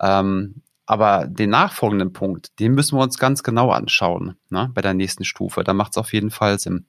Ähm, 0.00 0.62
aber 0.86 1.26
den 1.26 1.50
nachfolgenden 1.50 2.14
Punkt, 2.14 2.58
den 2.58 2.72
müssen 2.72 2.96
wir 2.96 3.02
uns 3.02 3.18
ganz 3.18 3.42
genau 3.42 3.70
anschauen, 3.70 4.36
ne, 4.48 4.70
bei 4.72 4.80
der 4.80 4.94
nächsten 4.94 5.24
Stufe. 5.24 5.62
Da 5.62 5.74
macht 5.74 5.92
es 5.92 5.98
auf 5.98 6.12
jeden 6.14 6.30
Fall 6.30 6.58
Sinn. 6.58 6.86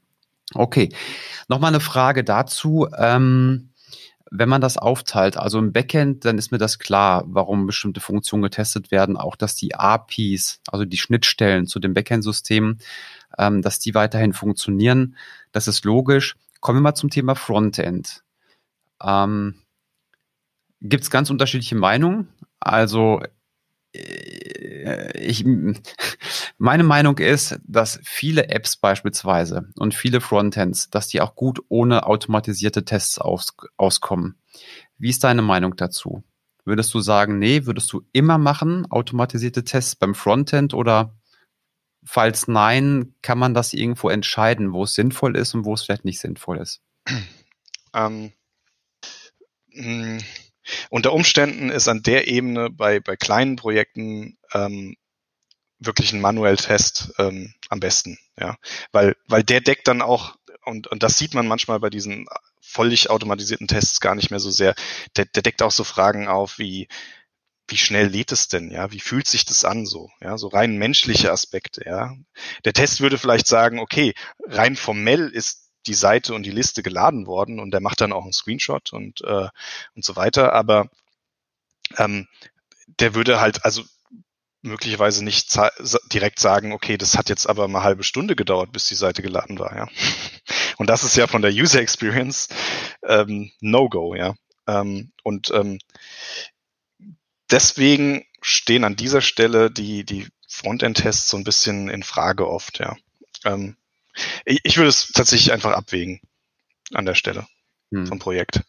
Okay, 0.54 0.90
nochmal 1.50 1.70
eine 1.70 1.82
Frage 1.82 2.24
dazu. 2.24 2.88
Ähm, 2.98 3.71
wenn 4.32 4.48
man 4.48 4.62
das 4.62 4.78
aufteilt, 4.78 5.36
also 5.36 5.60
im 5.60 5.74
Backend, 5.74 6.24
dann 6.24 6.38
ist 6.38 6.52
mir 6.54 6.58
das 6.58 6.80
klar, 6.80 7.26
warum 7.28 7.68
bestimmte 7.68 8.00
Funktionen 8.00 8.42
getestet 8.42 8.90
werden, 8.90 9.18
auch 9.18 9.36
dass 9.36 9.56
die 9.56 9.76
APIs, 9.76 10.62
also 10.72 10.86
die 10.86 10.98
Schnittstellen 10.98 11.68
zu 11.68 11.80
dem 11.80 11.94
Backend-System, 11.94 12.78
ähm, 13.38 13.62
dass 13.62 13.80
die 13.80 13.94
weiterhin 13.94 14.32
funktionieren. 14.32 15.18
Das 15.52 15.68
ist 15.68 15.84
logisch. 15.84 16.38
Kommen 16.62 16.80
wir 16.80 16.84
mal 16.84 16.96
zum 16.96 17.10
Thema 17.10 17.36
Frontend. 17.36 18.24
Ähm, 19.04 19.56
Gibt 20.80 21.04
es 21.04 21.12
ganz 21.12 21.30
unterschiedliche 21.30 21.76
Meinungen. 21.76 22.30
Also 22.62 23.22
äh, 23.94 25.18
ich, 25.20 25.46
meine 26.62 26.84
Meinung 26.84 27.18
ist, 27.18 27.60
dass 27.64 28.00
viele 28.04 28.50
Apps 28.50 28.78
beispielsweise 28.78 29.72
und 29.78 29.96
viele 29.96 30.22
Frontends, 30.22 30.92
dass 30.92 31.08
die 31.08 31.20
auch 31.20 31.34
gut 31.34 31.60
ohne 31.70 32.06
automatisierte 32.06 32.86
Tests 32.86 33.18
aus, 33.18 33.56
auskommen. 33.78 34.40
Wie 35.00 35.10
ist 35.10 35.24
deine 35.24 35.42
Meinung 35.42 35.76
dazu? 35.76 36.24
Würdest 36.64 36.94
du 36.94 37.00
sagen, 37.00 37.40
nee, 37.40 37.66
würdest 37.66 37.92
du 37.92 38.04
immer 38.12 38.38
machen, 38.38 38.86
automatisierte 38.92 39.64
Tests 39.64 39.96
beim 39.96 40.14
Frontend 40.14 40.76
oder 40.76 41.18
falls 42.04 42.48
nein, 42.48 43.16
kann 43.24 43.40
man 43.40 43.56
das 43.56 43.74
irgendwo 43.74 44.10
entscheiden, 44.10 44.72
wo 44.72 44.84
es 44.84 44.94
sinnvoll 44.94 45.36
ist 45.38 45.56
und 45.56 45.66
wo 45.66 45.74
es 45.74 45.82
vielleicht 45.82 46.06
nicht 46.06 46.20
sinnvoll 46.20 46.60
ist? 46.60 46.82
Ähm, 47.94 48.32
mh, 49.74 49.84
hm, 49.84 50.24
unter 50.92 51.12
Umständen 51.12 51.70
ist 51.70 51.90
an 51.90 52.04
der 52.04 52.30
Ebene 52.30 52.70
bei, 52.70 53.02
bei 53.02 53.18
kleinen 53.18 53.58
Projekten 53.58 54.38
ähm, 54.54 54.96
wirklich 55.82 56.14
ein 56.14 56.22
manuell 56.22 56.58
Test 56.58 57.14
ähm, 57.18 57.54
am 57.70 57.80
besten, 57.80 58.18
ja, 58.40 58.56
weil 58.92 59.16
weil 59.28 59.44
der 59.44 59.62
deckt 59.62 59.88
dann 59.88 60.02
auch 60.02 60.36
und 60.66 60.88
und 60.88 61.04
das 61.04 61.18
sieht 61.18 61.34
man 61.34 61.48
manchmal 61.48 61.80
bei 61.80 61.90
diesen 61.90 62.28
völlig 62.62 63.10
automatisierten 63.10 63.68
Tests 63.68 64.00
gar 64.00 64.16
nicht 64.16 64.30
mehr 64.32 64.40
so 64.40 64.52
sehr. 64.52 64.76
Der, 65.18 65.26
der 65.26 65.42
deckt 65.42 65.62
auch 65.62 65.72
so 65.72 65.84
Fragen 65.84 66.28
auf 66.28 66.58
wie 66.60 66.88
wie 67.68 67.78
schnell 67.78 68.08
lädt 68.08 68.32
es 68.32 68.48
denn, 68.50 68.70
ja? 68.70 68.92
Wie 68.92 69.00
fühlt 69.00 69.28
sich 69.28 69.46
das 69.46 69.64
an 69.66 69.86
so? 69.86 70.10
Ja, 70.22 70.38
so 70.38 70.50
rein 70.50 70.78
menschliche 70.78 71.32
Aspekte, 71.32 71.84
ja. 71.86 72.14
Der 72.66 72.74
Test 72.74 73.02
würde 73.02 73.18
vielleicht 73.18 73.48
sagen, 73.48 73.80
okay, 73.80 74.14
rein 74.46 74.76
formell 74.76 75.30
ist 75.30 75.70
die 75.88 75.94
Seite 75.94 76.34
und 76.36 76.44
die 76.44 76.52
Liste 76.52 76.84
geladen 76.84 77.26
worden 77.28 77.60
und 77.60 77.72
der 77.72 77.82
macht 77.82 78.02
dann 78.02 78.14
auch 78.14 78.24
einen 78.24 78.34
Screenshot 78.34 78.94
und 78.94 79.22
äh, 79.22 79.48
und 79.96 80.06
so 80.06 80.16
weiter, 80.16 80.54
aber 80.54 80.90
ähm, 81.98 82.28
der 83.00 83.16
würde 83.16 83.40
halt, 83.40 83.66
also 83.66 83.84
möglicherweise 84.62 85.24
nicht 85.24 85.58
direkt 86.14 86.40
sagen, 86.40 86.72
okay, 86.72 86.98
das 86.98 87.18
hat 87.18 87.30
jetzt 87.30 87.48
aber 87.48 87.66
eine 87.66 87.84
halbe 87.84 88.04
Stunde 88.04 88.36
gedauert, 88.36 88.72
bis 88.72 88.88
die 88.88 88.96
Seite 88.96 89.22
geladen 89.22 89.60
war, 89.60 89.76
ja. 89.76 89.88
Und 90.78 90.90
das 90.90 91.04
ist 91.04 91.16
ja 91.16 91.28
von 91.28 91.42
der 91.42 91.52
User 91.52 91.80
Experience 91.80 92.50
ähm, 93.04 93.52
No-Go, 93.60 94.16
ja. 94.16 94.36
Ähm, 94.68 95.12
und 95.24 95.52
ähm, 95.52 95.80
deswegen 97.50 98.26
stehen 98.42 98.84
an 98.84 98.96
dieser 98.96 99.22
Stelle 99.22 99.70
die, 99.70 100.04
die 100.04 100.28
Frontend-Tests 100.48 101.30
so 101.30 101.38
ein 101.38 101.44
bisschen 101.44 101.90
in 101.90 102.04
Frage 102.04 102.48
oft, 102.50 102.80
ja. 102.80 102.96
Ähm, 103.46 103.78
ich, 104.46 104.60
ich 104.64 104.78
würde 104.78 104.90
es 104.90 105.12
tatsächlich 105.12 105.52
einfach 105.52 105.74
abwägen 105.74 106.20
an 106.94 107.06
der 107.06 107.16
Stelle 107.16 107.46
hm. 107.92 108.08
vom 108.08 108.20
Projekt. 108.20 108.62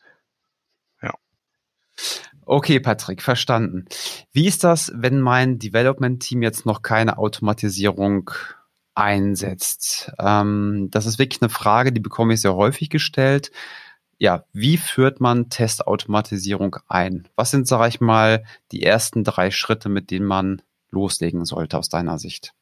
Okay, 2.44 2.81
Patrick, 2.81 3.22
verstanden. 3.22 3.87
Wie 4.33 4.46
ist 4.46 4.64
das, 4.64 4.92
wenn 4.94 5.20
mein 5.20 5.59
Development-Team 5.59 6.42
jetzt 6.42 6.66
noch 6.66 6.83
keine 6.83 7.18
Automatisierung 7.18 8.31
einsetzt? 8.94 10.12
Ähm, 10.18 10.88
das 10.90 11.07
ist 11.07 11.18
wirklich 11.18 11.40
eine 11.40 11.50
Frage, 11.50 11.92
die 11.92 12.00
bekomme 12.00 12.35
ich 12.35 12.40
sehr 12.40 12.55
häufig 12.55 12.90
gestellt. 12.90 13.52
Ja, 14.18 14.44
wie 14.52 14.76
führt 14.76 15.20
man 15.20 15.50
Testautomatisierung 15.50 16.76
ein? 16.88 17.28
Was 17.37 17.50
sind, 17.50 17.66
sage 17.66 17.88
ich 17.88 18.00
mal, 18.00 18.44
die 18.70 18.83
ersten 18.83 19.24
drei 19.24 19.50
Schritte, 19.50 19.88
mit 19.88 20.11
denen 20.11 20.26
man 20.26 20.62
loslegen 20.90 21.44
sollte 21.44 21.78
aus 21.78 21.88
deiner 21.88 22.18
Sicht? 22.18 22.55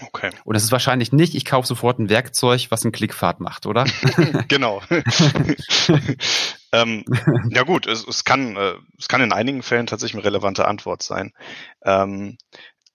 Okay. 0.00 0.30
Und 0.44 0.56
es 0.56 0.64
ist 0.64 0.72
wahrscheinlich 0.72 1.12
nicht, 1.12 1.34
ich 1.34 1.44
kaufe 1.44 1.66
sofort 1.66 1.98
ein 1.98 2.08
Werkzeug, 2.08 2.66
was 2.70 2.84
einen 2.84 2.92
Klickfahrt 2.92 3.40
macht, 3.40 3.66
oder? 3.66 3.84
genau. 4.48 4.80
ähm, 6.72 7.04
ja 7.50 7.62
gut, 7.62 7.86
es, 7.86 8.06
es, 8.06 8.24
kann, 8.24 8.56
äh, 8.56 8.74
es 8.98 9.08
kann 9.08 9.20
in 9.20 9.32
einigen 9.32 9.62
Fällen 9.62 9.86
tatsächlich 9.86 10.16
eine 10.16 10.24
relevante 10.24 10.66
Antwort 10.66 11.02
sein. 11.02 11.32
Ähm, 11.84 12.38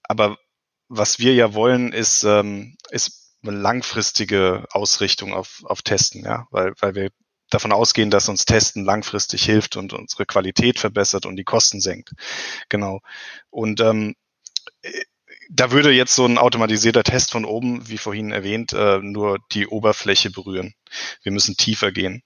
aber 0.04 0.38
was 0.90 1.20
wir 1.20 1.34
ja 1.34 1.54
wollen, 1.54 1.94
ist, 1.94 2.24
ähm, 2.24 2.78
ist 2.92 3.36
eine 3.44 3.58
langfristige 3.58 4.66
Ausrichtung 4.72 5.34
auf, 5.34 5.62
auf 5.66 5.82
Testen, 5.82 6.24
ja, 6.24 6.48
weil, 6.52 6.74
weil 6.80 6.96
wir 6.96 7.10
davon 7.50 7.72
ausgehen, 7.72 8.10
dass 8.10 8.30
uns 8.30 8.46
Testen 8.46 8.84
langfristig 8.84 9.44
hilft 9.44 9.78
und 9.78 9.94
unsere 9.94 10.26
Qualität 10.26 10.80
verbessert 10.80 11.26
und 11.26 11.36
die 11.38 11.44
Kosten 11.44 11.80
senkt. 11.80 12.12
Genau. 12.70 13.00
Und 13.50 13.80
ähm, 13.80 14.16
da 15.50 15.72
würde 15.72 15.92
jetzt 15.92 16.16
so 16.16 16.26
ein 16.26 16.38
automatisierter 16.38 17.04
Test 17.04 17.32
von 17.32 17.46
oben, 17.46 17.88
wie 17.88 17.98
vorhin 17.98 18.32
erwähnt, 18.32 18.74
äh, 18.74 19.00
nur 19.00 19.40
die 19.52 19.68
Oberfläche 19.68 20.30
berühren. 20.30 20.74
Wir 21.24 21.32
müssen 21.32 21.56
tiefer 21.56 21.92
gehen. 21.92 22.22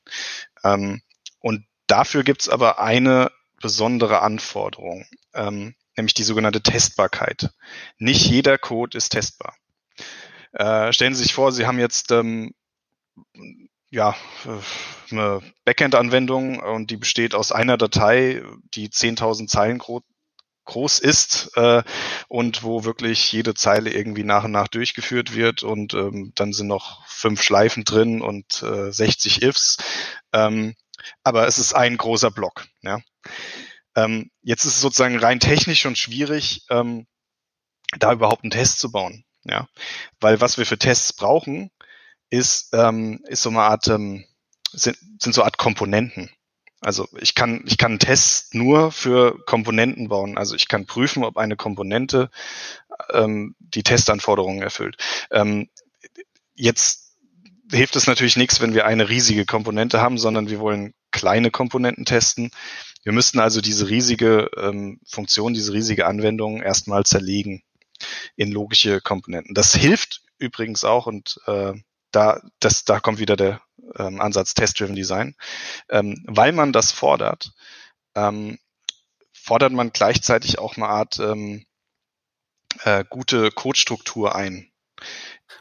Ähm, 0.64 1.02
und 1.42 1.66
dafür 1.88 2.24
gibt's 2.24 2.50
aber 2.50 2.80
eine 2.80 3.32
besondere 3.62 4.22
Anforderung, 4.22 5.06
ähm, 5.34 5.76
nämlich 5.98 6.14
die 6.14 6.24
sogenannte 6.24 6.62
Testbarkeit. 6.62 7.52
Nicht 7.98 8.26
jeder 8.26 8.58
Code 8.58 8.98
ist 8.98 9.10
testbar. 9.10 9.56
Äh, 10.54 10.92
stellen 10.94 11.14
Sie 11.14 11.24
sich 11.24 11.34
vor, 11.34 11.52
Sie 11.52 11.66
haben 11.66 11.80
jetzt 11.80 12.12
ähm, 12.12 12.54
ja, 13.92 14.16
eine 15.12 15.42
Backend-Anwendung 15.66 16.60
und 16.60 16.92
die 16.92 16.98
besteht 16.98 17.36
aus 17.36 17.52
einer 17.52 17.78
Datei, 17.78 18.42
die 18.74 18.90
10.000 18.90 19.48
Zeilen 19.48 19.80
groß 20.64 21.00
ist 21.00 21.52
äh, 21.58 21.84
und 22.30 22.64
wo 22.64 22.86
wirklich 22.86 23.32
jede 23.32 23.54
Zeile 23.54 23.92
irgendwie 23.92 24.24
nach 24.24 24.46
und 24.46 24.52
nach 24.52 24.70
durchgeführt 24.70 25.36
wird 25.36 25.64
und 25.64 25.94
ähm, 25.94 26.32
dann 26.36 26.54
sind 26.54 26.68
noch 26.68 27.06
fünf 27.08 27.44
Schleifen 27.44 27.84
drin 27.84 28.22
und 28.22 28.64
äh, 28.64 28.92
60 28.92 29.42
Ifs. 29.42 29.78
Ähm, 30.32 30.76
aber 31.24 31.48
es 31.48 31.60
ist 31.60 31.74
ein 31.74 31.98
großer 31.98 32.32
Block. 32.32 32.66
Ja. 32.82 33.00
Ähm, 33.96 34.32
jetzt 34.42 34.66
ist 34.66 34.76
es 34.76 34.82
sozusagen 34.82 35.18
rein 35.18 35.40
technisch 35.40 35.82
schon 35.82 35.96
schwierig, 35.96 36.66
ähm, 36.70 37.08
da 38.00 38.14
überhaupt 38.14 38.44
einen 38.44 38.52
Test 38.52 38.80
zu 38.80 38.92
bauen. 38.92 39.26
Ja, 39.44 39.68
weil 40.20 40.40
was 40.40 40.58
wir 40.58 40.66
für 40.66 40.78
Tests 40.78 41.14
brauchen, 41.14 41.72
ist, 42.30 42.70
ähm, 42.74 43.24
ist 43.28 43.42
so 43.42 43.50
eine 43.50 43.62
Art, 43.62 43.88
ähm, 43.88 44.26
sind, 44.72 44.98
sind 45.20 45.34
so 45.34 45.42
eine 45.42 45.46
Art 45.46 45.58
Komponenten. 45.58 46.30
Also 46.80 47.08
ich 47.20 47.36
kann, 47.36 47.64
ich 47.68 47.78
kann 47.78 47.92
einen 47.92 48.00
Test 48.00 48.56
nur 48.56 48.92
für 48.92 49.44
Komponenten 49.46 50.10
bauen. 50.10 50.38
Also 50.38 50.56
ich 50.56 50.68
kann 50.68 50.88
prüfen, 50.88 51.24
ob 51.24 51.38
eine 51.38 51.56
Komponente 51.56 52.32
ähm, 53.12 53.56
die 53.60 53.84
Testanforderungen 53.84 54.64
erfüllt. 54.64 54.98
Ähm, 55.30 55.70
jetzt 56.56 57.11
hilft 57.72 57.96
es 57.96 58.08
natürlich 58.08 58.38
nichts, 58.38 58.62
wenn 58.62 58.74
wir 58.74 58.86
eine 58.86 59.10
riesige 59.10 59.46
Komponente 59.46 60.02
haben, 60.02 60.18
sondern 60.18 60.50
wir 60.50 60.60
wollen 60.60 60.94
kleine 61.12 61.52
Komponenten 61.52 62.06
testen. 62.06 62.52
Wir 63.04 63.14
müssten 63.14 63.40
also 63.40 63.62
diese 63.62 63.90
riesige 63.90 64.50
ähm, 64.58 65.00
Funktion, 65.06 65.54
diese 65.54 65.74
riesige 65.74 66.06
Anwendung 66.06 66.62
erstmal 66.62 67.04
zerlegen 67.04 67.64
in 68.36 68.52
logische 68.52 69.02
Komponenten. 69.02 69.54
Das 69.54 69.74
hilft 69.74 70.22
übrigens 70.38 70.84
auch 70.84 71.08
und 71.08 71.40
äh, 71.48 71.74
da, 72.12 72.42
das, 72.60 72.84
da 72.84 73.00
kommt 73.00 73.20
wieder 73.20 73.36
der 73.36 73.62
ähm, 73.98 74.22
Ansatz 74.22 74.54
Test-Driven 74.54 74.96
Design. 74.96 75.36
Ähm, 75.90 76.24
weil 76.28 76.52
man 76.52 76.74
das 76.74 76.92
fordert, 76.92 77.54
ähm, 78.16 78.60
fordert 79.34 79.72
man 79.72 79.92
gleichzeitig 79.92 80.60
auch 80.60 80.76
eine 80.76 80.88
Art 80.88 81.20
ähm, 81.20 81.66
äh, 82.84 83.04
gute 83.10 83.52
Codestruktur 83.52 84.36
ein. 84.36 84.72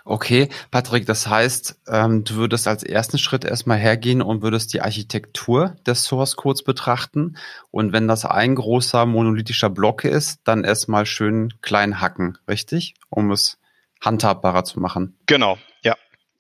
Okay, 0.05 0.49
Patrick, 0.71 1.07
das 1.07 1.27
heißt, 1.27 1.81
ähm, 1.89 2.25
du 2.25 2.37
würdest 2.37 2.67
als 2.67 2.83
ersten 2.83 3.19
Schritt 3.19 3.45
erstmal 3.45 3.79
hergehen 3.79 4.23
und 4.23 4.43
würdest 4.43 4.73
die 4.73 4.81
Architektur 4.81 5.77
des 5.87 6.05
Source 6.05 6.37
Codes 6.37 6.63
betrachten. 6.63 7.37
Und 7.71 7.93
wenn 7.93 8.09
das 8.09 8.25
ein 8.25 8.55
großer 8.55 9.07
monolithischer 9.07 9.71
Block 9.71 10.05
ist, 10.05 10.41
dann 10.45 10.65
erstmal 10.65 11.07
schön 11.07 11.53
klein 11.61 12.01
hacken, 12.01 12.39
richtig? 12.49 12.95
Um 13.09 13.31
es 13.31 13.59
handhabbarer 14.01 14.65
zu 14.65 14.81
machen. 14.81 15.19
Genau, 15.27 15.59
ja. 15.83 15.97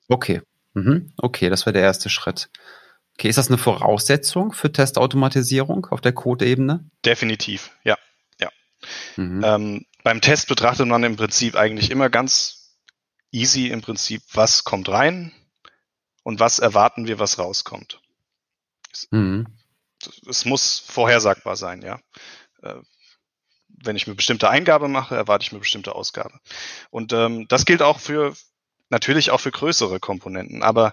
Okay. 0.08 0.40
Mhm. 0.74 1.12
Okay, 1.16 1.50
das 1.50 1.66
wäre 1.66 1.74
der 1.74 1.82
erste 1.82 2.08
Schritt. 2.08 2.48
Okay, 3.14 3.28
ist 3.28 3.36
das 3.36 3.48
eine 3.48 3.58
Voraussetzung 3.58 4.52
für 4.52 4.72
Testautomatisierung 4.72 5.86
auf 5.90 6.00
der 6.00 6.12
Code-Ebene? 6.12 6.88
Definitiv, 7.04 7.70
ja. 7.84 7.98
ja. 8.40 8.48
Mhm. 9.16 9.42
Ähm, 9.44 9.86
beim 10.02 10.20
Test 10.22 10.48
betrachtet 10.48 10.86
man 10.86 11.04
im 11.04 11.16
Prinzip 11.16 11.54
eigentlich 11.54 11.90
immer 11.90 12.08
ganz 12.08 12.59
easy 13.32 13.68
im 13.68 13.82
Prinzip, 13.82 14.22
was 14.32 14.64
kommt 14.64 14.88
rein 14.88 15.32
und 16.22 16.40
was 16.40 16.58
erwarten 16.58 17.06
wir, 17.06 17.18
was 17.18 17.38
rauskommt. 17.38 18.00
Mhm. 19.10 19.46
Es 20.28 20.44
muss 20.44 20.78
vorhersagbar 20.78 21.56
sein, 21.56 21.82
ja. 21.82 22.00
Äh, 22.62 22.80
wenn 23.68 23.96
ich 23.96 24.06
eine 24.06 24.16
bestimmte 24.16 24.50
Eingabe 24.50 24.88
mache, 24.88 25.14
erwarte 25.14 25.44
ich 25.44 25.52
eine 25.52 25.60
bestimmte 25.60 25.94
Ausgabe. 25.94 26.40
Und 26.90 27.12
ähm, 27.12 27.46
das 27.48 27.64
gilt 27.64 27.82
auch 27.82 27.98
für 27.98 28.34
Natürlich 28.90 29.30
auch 29.30 29.40
für 29.40 29.52
größere 29.52 30.00
Komponenten, 30.00 30.62
aber 30.62 30.92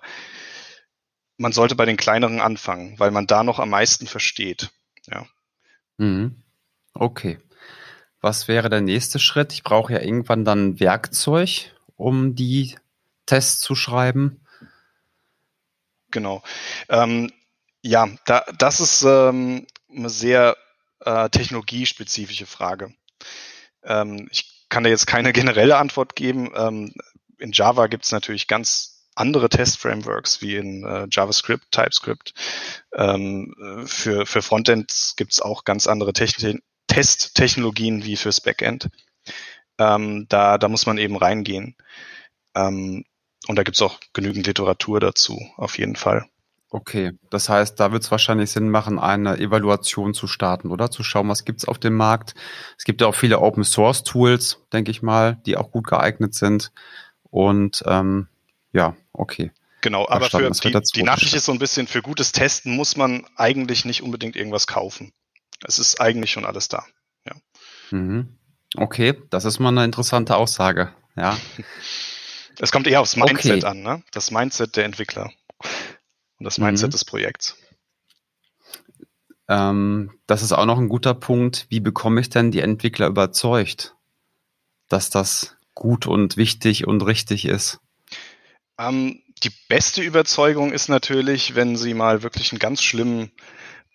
man 1.38 1.52
sollte 1.52 1.76
bei 1.76 1.86
den 1.86 1.98
kleineren 1.98 2.40
anfangen, 2.40 2.98
weil 3.00 3.10
man 3.12 3.26
da 3.26 3.44
noch 3.44 3.60
am 3.60 3.72
meisten 3.72 4.06
versteht. 4.06 4.70
Ja. 5.08 5.26
Mhm. 5.98 6.44
Okay. 6.94 7.40
Was 8.22 8.48
wäre 8.48 8.70
der 8.70 8.82
nächste 8.82 9.18
Schritt? 9.20 9.52
Ich 9.52 9.64
brauche 9.64 9.94
ja 9.94 10.00
irgendwann 10.00 10.46
dann 10.46 10.70
ein 10.70 10.80
Werkzeug, 10.80 11.76
um 11.98 12.36
die 12.36 12.78
Tests 13.26 13.60
zu 13.60 13.76
schreiben. 13.76 14.40
Genau. 16.12 16.42
Ähm, 16.88 17.32
ja, 17.82 18.08
da, 18.26 18.46
das 18.58 18.80
ist 18.80 19.04
ähm, 19.04 19.68
eine 19.94 20.10
sehr 20.10 20.56
äh, 21.02 21.30
technologiespezifische 21.30 22.46
Frage. 22.46 22.94
Ähm, 23.84 24.28
ich 24.32 24.68
kann 24.70 24.84
da 24.84 24.90
jetzt 24.90 25.08
keine 25.08 25.34
generelle 25.34 25.78
Antwort 25.78 26.16
geben. 26.16 26.52
Ähm, 26.56 26.94
in 27.40 27.52
Java 27.52 27.88
gibt 27.88 28.06
es 28.06 28.12
natürlich 28.12 28.48
ganz 28.48 29.06
andere 29.16 29.50
Test-Frameworks 29.50 30.42
wie 30.42 30.56
in 30.56 30.84
äh, 30.84 31.08
JavaScript, 31.10 31.72
TypeScript. 31.72 32.34
Ähm, 32.94 33.86
für, 33.86 34.26
für 34.26 34.42
Frontends 34.42 35.16
gibt 35.16 35.34
es 35.34 35.42
auch 35.42 35.64
ganz 35.64 35.88
andere 35.88 36.14
Techn 36.14 36.62
Testtechnologien 36.88 38.06
wie 38.06 38.16
fürs 38.16 38.40
Backend. 38.40 38.90
Ähm, 39.78 40.26
da, 40.30 40.58
da 40.58 40.68
muss 40.68 40.86
man 40.86 40.98
eben 40.98 41.16
reingehen. 41.18 41.76
Ähm, 42.56 43.06
und 43.48 43.56
da 43.56 43.64
gibt 43.64 43.76
es 43.76 43.82
auch 43.82 44.00
genügend 44.14 44.48
Literatur 44.48 45.00
dazu, 45.00 45.40
auf 45.58 45.78
jeden 45.78 45.96
Fall. 45.96 46.26
Okay, 46.70 47.14
das 47.30 47.48
heißt, 47.48 47.80
da 47.80 47.94
wird 47.94 48.04
es 48.04 48.12
wahrscheinlich 48.12 48.52
Sinn 48.52 48.70
machen, 48.70 49.00
eine 49.00 49.38
Evaluation 49.38 50.14
zu 50.14 50.28
starten, 50.28 50.70
oder? 50.70 50.92
Zu 50.92 51.02
schauen, 51.02 51.30
was 51.30 51.46
gibt's 51.46 51.66
auf 51.66 51.80
dem 51.80 51.96
Markt. 51.96 52.36
Es 52.78 52.84
gibt 52.84 53.00
ja 53.00 53.08
auch 53.08 53.16
viele 53.16 53.40
Open 53.40 53.64
Source 53.64 54.04
Tools, 54.04 54.60
denke 54.74 54.92
ich 54.92 55.02
mal, 55.02 55.38
die 55.46 55.56
auch 55.56 55.72
gut 55.72 55.88
geeignet 55.88 56.36
sind. 56.36 56.74
Und 57.24 57.84
ähm, 57.86 58.28
ja, 58.74 58.98
okay. 59.14 59.52
Genau, 59.80 60.08
aber 60.10 60.30
für 60.30 60.52
die, 60.52 60.82
die 60.96 61.04
Nachricht 61.04 61.34
ist 61.34 61.46
so 61.46 61.54
ein 61.54 61.60
bisschen, 61.60 61.88
für 61.88 62.02
gutes 62.02 62.34
Testen 62.34 62.76
muss 62.76 62.98
man 62.98 63.26
eigentlich 63.38 63.86
nicht 63.86 64.02
unbedingt 64.02 64.36
irgendwas 64.36 64.68
kaufen. 64.68 65.14
Es 65.66 65.80
ist 65.80 66.02
eigentlich 66.02 66.32
schon 66.32 66.46
alles 66.46 66.68
da. 66.68 66.86
Ja. 67.26 67.34
Mhm. 67.92 68.37
Okay, 68.76 69.16
das 69.30 69.46
ist 69.46 69.60
mal 69.60 69.70
eine 69.70 69.86
interessante 69.86 70.36
Aussage. 70.36 70.94
Ja. 71.16 71.38
Es 72.60 72.72
kommt 72.72 72.88
eher 72.88 73.02
aufs 73.02 73.16
Mindset 73.16 73.58
okay. 73.58 73.66
an, 73.66 73.84
ne? 73.84 74.02
Das 74.12 74.32
Mindset 74.32 74.78
der 74.78 74.86
Entwickler 74.86 75.32
und 76.40 76.44
das 76.44 76.58
Mindset 76.58 76.88
mhm. 76.88 76.92
des 76.92 77.06
Projekts. 77.06 77.56
Ähm, 79.48 80.12
das 80.26 80.42
ist 80.42 80.52
auch 80.52 80.66
noch 80.66 80.80
ein 80.80 80.90
guter 80.90 81.14
Punkt. 81.14 81.68
Wie 81.70 81.80
bekomme 81.80 82.20
ich 82.20 82.30
denn 82.30 82.50
die 82.52 82.62
Entwickler 82.62 83.08
überzeugt, 83.08 83.96
dass 84.90 85.10
das 85.12 85.56
gut 85.76 86.08
und 86.08 86.36
wichtig 86.36 86.88
und 86.88 87.06
richtig 87.06 87.46
ist? 87.46 87.80
Ähm, 88.80 89.22
die 89.44 89.52
beste 89.70 90.02
Überzeugung 90.02 90.74
ist 90.74 90.90
natürlich, 90.90 91.56
wenn 91.56 91.76
sie 91.76 91.94
mal 91.94 92.24
wirklich 92.24 92.52
einen 92.52 92.60
ganz 92.60 92.82
schlimmen 92.82 93.32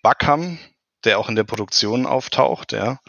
Bug 0.01 0.23
haben, 0.23 0.59
der 1.05 1.19
auch 1.19 1.29
in 1.29 1.35
der 1.35 1.43
Produktion 1.43 2.05
auftaucht, 2.05 2.71
ja, 2.71 2.99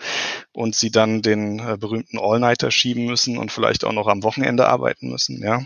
und 0.52 0.74
sie 0.74 0.90
dann 0.90 1.22
den 1.22 1.58
äh, 1.58 1.76
berühmten 1.78 2.18
All-Nighter 2.18 2.70
schieben 2.70 3.06
müssen 3.06 3.38
und 3.38 3.52
vielleicht 3.52 3.84
auch 3.84 3.92
noch 3.92 4.08
am 4.08 4.22
Wochenende 4.22 4.66
arbeiten 4.68 5.10
müssen, 5.10 5.42
ja. 5.42 5.62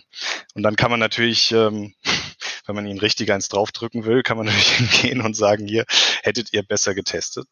Und 0.54 0.62
dann 0.62 0.76
kann 0.76 0.90
man 0.90 1.00
natürlich 1.00 1.52
ähm, 1.52 1.94
wenn 2.68 2.76
man 2.76 2.86
ihn 2.86 2.98
richtig 2.98 3.32
eins 3.32 3.48
draufdrücken 3.48 4.04
will, 4.04 4.22
kann 4.22 4.36
man 4.36 4.46
natürlich 4.46 4.72
hingehen 4.72 5.22
und 5.22 5.34
sagen, 5.34 5.66
hier 5.66 5.84
hättet 6.22 6.52
ihr 6.52 6.62
besser 6.62 6.94
getestet. 6.94 7.48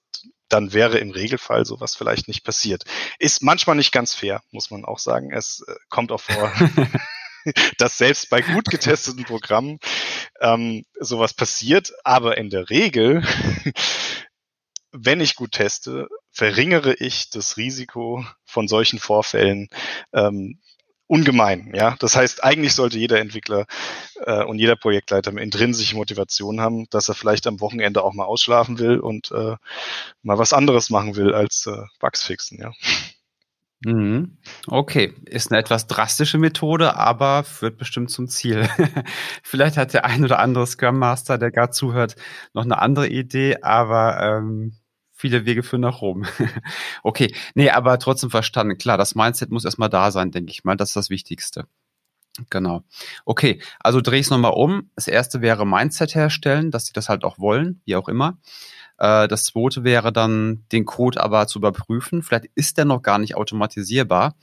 Dann 0.48 0.72
wäre 0.72 0.98
im 0.98 1.10
Regelfall 1.10 1.64
sowas 1.64 1.96
vielleicht 1.96 2.28
nicht 2.28 2.44
passiert. 2.44 2.84
Ist 3.18 3.42
manchmal 3.42 3.74
nicht 3.74 3.90
ganz 3.90 4.14
fair, 4.14 4.42
muss 4.52 4.70
man 4.70 4.84
auch 4.84 5.00
sagen. 5.00 5.32
Es 5.32 5.64
äh, 5.66 5.74
kommt 5.88 6.12
auch 6.12 6.20
vor, 6.20 6.52
dass 7.78 7.98
selbst 7.98 8.30
bei 8.30 8.42
gut 8.42 8.66
getesteten 8.66 9.24
Programmen 9.24 9.78
ähm, 10.40 10.84
sowas 11.00 11.34
passiert. 11.34 11.92
Aber 12.04 12.36
in 12.36 12.50
der 12.50 12.70
Regel, 12.70 13.24
wenn 14.92 15.20
ich 15.20 15.36
gut 15.36 15.52
teste, 15.52 16.08
verringere 16.30 16.94
ich 16.94 17.30
das 17.30 17.56
Risiko 17.56 18.24
von 18.44 18.68
solchen 18.68 18.98
Vorfällen 18.98 19.68
ähm, 20.12 20.60
ungemein. 21.06 21.72
Ja, 21.74 21.96
das 22.00 22.16
heißt, 22.16 22.42
eigentlich 22.42 22.74
sollte 22.74 22.98
jeder 22.98 23.20
Entwickler 23.20 23.66
äh, 24.24 24.42
und 24.44 24.58
jeder 24.58 24.76
Projektleiter 24.76 25.30
eine 25.30 25.42
intrinsische 25.42 25.96
Motivation 25.96 26.60
haben, 26.60 26.86
dass 26.90 27.08
er 27.08 27.14
vielleicht 27.14 27.46
am 27.46 27.60
Wochenende 27.60 28.02
auch 28.02 28.12
mal 28.12 28.24
ausschlafen 28.24 28.78
will 28.78 28.98
und 28.98 29.30
äh, 29.30 29.56
mal 30.22 30.38
was 30.38 30.52
anderes 30.52 30.90
machen 30.90 31.16
will 31.16 31.32
als 31.32 31.66
äh, 31.66 31.82
Bugs 32.00 32.24
fixen. 32.24 32.58
Ja. 32.60 32.72
Mhm. 33.86 34.36
Okay, 34.66 35.14
ist 35.26 35.52
eine 35.52 35.60
etwas 35.60 35.86
drastische 35.86 36.38
Methode, 36.38 36.96
aber 36.96 37.44
führt 37.44 37.78
bestimmt 37.78 38.10
zum 38.10 38.26
Ziel. 38.26 38.68
Vielleicht 39.44 39.76
hat 39.76 39.94
der 39.94 40.04
ein 40.04 40.24
oder 40.24 40.40
andere 40.40 40.66
Scrum 40.66 40.98
Master, 40.98 41.38
der 41.38 41.52
gerade 41.52 41.70
zuhört, 41.70 42.16
noch 42.52 42.64
eine 42.64 42.80
andere 42.80 43.06
Idee, 43.06 43.58
aber 43.62 44.20
ähm, 44.20 44.72
viele 45.12 45.46
Wege 45.46 45.62
führen 45.62 45.82
nach 45.82 46.00
Rom. 46.00 46.24
okay, 47.04 47.32
nee, 47.54 47.70
aber 47.70 48.00
trotzdem 48.00 48.28
verstanden. 48.28 48.76
Klar, 48.76 48.98
das 48.98 49.14
Mindset 49.14 49.52
muss 49.52 49.64
erstmal 49.64 49.88
da 49.88 50.10
sein, 50.10 50.32
denke 50.32 50.50
ich 50.50 50.64
mal. 50.64 50.76
Das 50.76 50.90
ist 50.90 50.96
das 50.96 51.10
Wichtigste. 51.10 51.68
Genau. 52.50 52.82
Okay, 53.24 53.62
also 53.78 54.00
drehe 54.00 54.18
ich 54.18 54.26
es 54.26 54.30
nochmal 54.30 54.54
um. 54.54 54.90
Das 54.96 55.06
erste 55.06 55.42
wäre 55.42 55.64
Mindset 55.64 56.16
herstellen, 56.16 56.72
dass 56.72 56.86
sie 56.86 56.92
das 56.92 57.08
halt 57.08 57.22
auch 57.22 57.38
wollen, 57.38 57.82
wie 57.84 57.94
auch 57.94 58.08
immer. 58.08 58.36
Äh, 58.98 59.28
das 59.28 59.44
zweite 59.44 59.84
wäre 59.84 60.12
dann, 60.12 60.64
den 60.72 60.84
Code 60.84 61.22
aber 61.22 61.46
zu 61.46 61.58
überprüfen. 61.58 62.22
Vielleicht 62.22 62.46
ist 62.54 62.78
der 62.78 62.84
noch 62.84 63.02
gar 63.02 63.18
nicht 63.18 63.36
automatisierbar, 63.36 64.34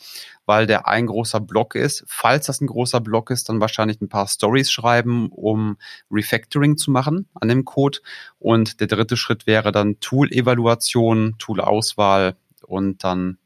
weil 0.45 0.67
der 0.67 0.87
ein 0.87 1.07
großer 1.07 1.39
Block 1.39 1.75
ist. 1.75 2.03
Falls 2.07 2.47
das 2.47 2.61
ein 2.61 2.67
großer 2.67 2.99
Block 3.01 3.31
ist, 3.31 3.49
dann 3.49 3.61
wahrscheinlich 3.61 4.01
ein 4.01 4.09
paar 4.09 4.27
Stories 4.27 4.71
schreiben, 4.71 5.29
um 5.29 5.77
Refactoring 6.11 6.77
zu 6.77 6.91
machen 6.91 7.27
an 7.33 7.47
dem 7.47 7.65
Code. 7.65 7.99
Und 8.39 8.79
der 8.79 8.87
dritte 8.87 9.17
Schritt 9.17 9.47
wäre 9.47 9.71
dann 9.71 9.99
Tool-Evaluation, 9.99 11.35
Tool-Auswahl 11.39 12.35
und 12.65 13.03
dann 13.03 13.37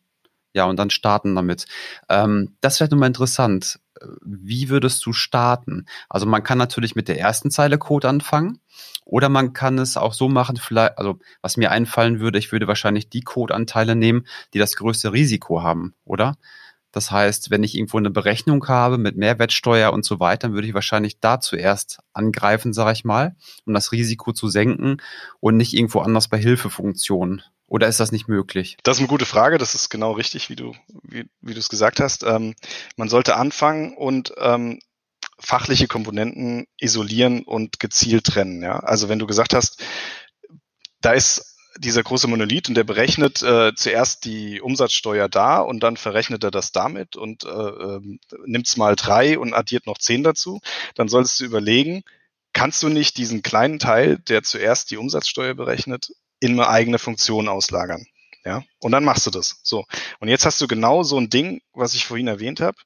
ja, 0.54 0.66
und 0.66 0.78
dann 0.80 0.90
starten 0.90 1.36
damit. 1.36 1.68
Ähm, 2.10 2.56
das 2.62 2.80
wäre 2.80 2.90
nochmal 2.90 3.10
interessant 3.10 3.80
wie 4.24 4.70
würdest 4.70 5.06
du 5.06 5.14
starten? 5.14 5.86
Also 6.10 6.26
man 6.26 6.44
kann 6.44 6.58
natürlich 6.58 6.96
mit 6.96 7.08
der 7.08 7.20
ersten 7.20 7.52
Zeile 7.52 7.78
Code 7.78 8.10
anfangen 8.10 8.60
oder 9.06 9.30
man 9.30 9.54
kann 9.54 9.78
es 9.80 9.98
auch 9.98 10.14
so 10.14 10.28
machen, 10.28 10.58
vielleicht, 10.58 10.98
also 10.98 11.20
was 11.42 11.58
mir 11.58 11.72
einfallen 11.72 12.20
würde, 12.20 12.40
ich 12.40 12.52
würde 12.52 12.68
wahrscheinlich 12.68 13.10
die 13.10 13.22
Codeanteile 13.22 13.96
nehmen, 13.96 14.28
die 14.54 14.60
das 14.60 14.76
größte 14.76 15.14
Risiko 15.14 15.62
haben, 15.64 15.94
oder? 16.04 16.36
Das 16.92 17.12
heißt, 17.12 17.52
wenn 17.52 17.64
ich 17.64 17.76
irgendwo 17.76 17.98
eine 17.98 18.10
Berechnung 18.10 18.68
habe 18.68 18.98
mit 18.98 19.18
Mehrwertsteuer 19.18 19.94
und 19.94 20.04
so 20.04 20.20
weiter, 20.20 20.48
dann 20.48 20.54
würde 20.54 20.68
ich 20.68 20.74
wahrscheinlich 20.74 21.20
da 21.20 21.40
zuerst 21.40 22.00
angreifen, 22.14 22.74
sage 22.74 22.94
ich 22.94 23.06
mal, 23.06 23.36
um 23.66 23.74
das 23.74 23.92
Risiko 23.92 24.34
zu 24.34 24.48
senken 24.48 24.98
und 25.40 25.58
nicht 25.58 25.74
irgendwo 25.74 26.00
anders 26.00 26.28
bei 26.28 26.38
Hilfefunktionen. 26.38 27.44
Oder 27.68 27.88
ist 27.88 28.00
das 28.00 28.14
nicht 28.14 28.28
möglich? 28.30 28.78
Das 28.84 28.98
ist 28.98 29.02
eine 29.02 29.10
gute 29.10 29.26
Frage. 29.26 29.58
Das 29.58 29.76
ist 29.76 29.90
genau 29.90 30.14
richtig, 30.14 30.50
wie 30.50 30.56
du, 30.56 30.74
wie, 31.04 31.26
wie 31.42 31.54
du 31.54 31.60
es 31.60 31.70
gesagt 31.70 32.00
hast. 32.00 32.24
Ähm, 32.24 32.56
man 32.96 33.10
sollte 33.10 33.36
anfangen 33.36 33.96
und 33.96 34.34
ähm, 34.38 34.80
fachliche 35.40 35.88
Komponenten 35.88 36.68
isolieren 36.80 37.44
und 37.44 37.80
gezielt 37.80 38.26
trennen. 38.26 38.62
Ja? 38.64 38.80
Also 38.80 39.10
wenn 39.10 39.20
du 39.20 39.28
gesagt 39.28 39.54
hast, 39.54 39.84
da 41.02 41.12
ist 41.12 41.58
dieser 41.78 42.02
große 42.02 42.28
Monolith 42.28 42.70
und 42.70 42.76
der 42.76 42.86
berechnet 42.86 43.44
äh, 43.44 43.74
zuerst 43.76 44.26
die 44.26 44.62
Umsatzsteuer 44.62 45.30
da 45.30 45.60
und 45.60 45.82
dann 45.82 45.98
verrechnet 45.98 46.44
er 46.44 46.52
das 46.52 46.72
damit 46.72 47.16
und 47.16 47.44
äh, 47.44 47.50
äh, 47.50 48.02
nimmt 48.46 48.78
mal 48.78 48.96
drei 48.96 49.38
und 49.38 49.54
addiert 49.54 49.86
noch 49.86 50.00
zehn 50.00 50.24
dazu, 50.24 50.60
dann 50.96 51.08
solltest 51.08 51.40
du 51.40 51.46
überlegen, 51.46 52.04
kannst 52.54 52.82
du 52.82 52.90
nicht 52.90 53.18
diesen 53.18 53.44
kleinen 53.44 53.78
Teil, 53.78 54.18
der 54.18 54.42
zuerst 54.42 54.90
die 54.90 54.98
Umsatzsteuer 54.98 55.54
berechnet, 55.54 56.14
in 56.40 56.54
eine 56.54 56.70
eigene 56.70 57.00
Funktion 57.00 57.48
auslagern. 57.48 58.06
Ja, 58.46 58.64
und 58.80 58.92
dann 58.92 59.04
machst 59.04 59.26
du 59.26 59.30
das. 59.30 59.60
So. 59.64 59.86
Und 60.20 60.30
jetzt 60.30 60.46
hast 60.46 60.62
du 60.62 60.68
genau 60.68 61.04
so 61.04 61.18
ein 61.20 61.30
Ding, 61.30 61.62
was 61.74 61.94
ich 61.96 62.06
vorhin 62.06 62.28
erwähnt 62.28 62.62
habe. 62.62 62.78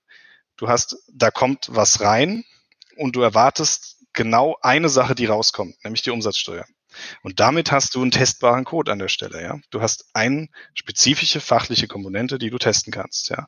Du 0.57 0.67
hast, 0.67 0.97
da 1.11 1.29
kommt 1.29 1.67
was 1.69 2.01
rein 2.01 2.43
und 2.97 3.15
du 3.15 3.21
erwartest 3.21 3.97
genau 4.13 4.57
eine 4.61 4.89
Sache, 4.89 5.15
die 5.15 5.25
rauskommt, 5.25 5.75
nämlich 5.83 6.01
die 6.01 6.09
Umsatzsteuer. 6.09 6.65
Und 7.23 7.39
damit 7.39 7.71
hast 7.71 7.95
du 7.95 8.01
einen 8.01 8.11
testbaren 8.11 8.65
Code 8.65 8.91
an 8.91 8.99
der 8.99 9.07
Stelle, 9.07 9.41
ja. 9.41 9.59
Du 9.69 9.81
hast 9.81 10.09
eine 10.13 10.49
spezifische 10.73 11.39
fachliche 11.39 11.87
Komponente, 11.87 12.37
die 12.37 12.49
du 12.49 12.57
testen 12.57 12.91
kannst, 12.91 13.29
ja. 13.29 13.47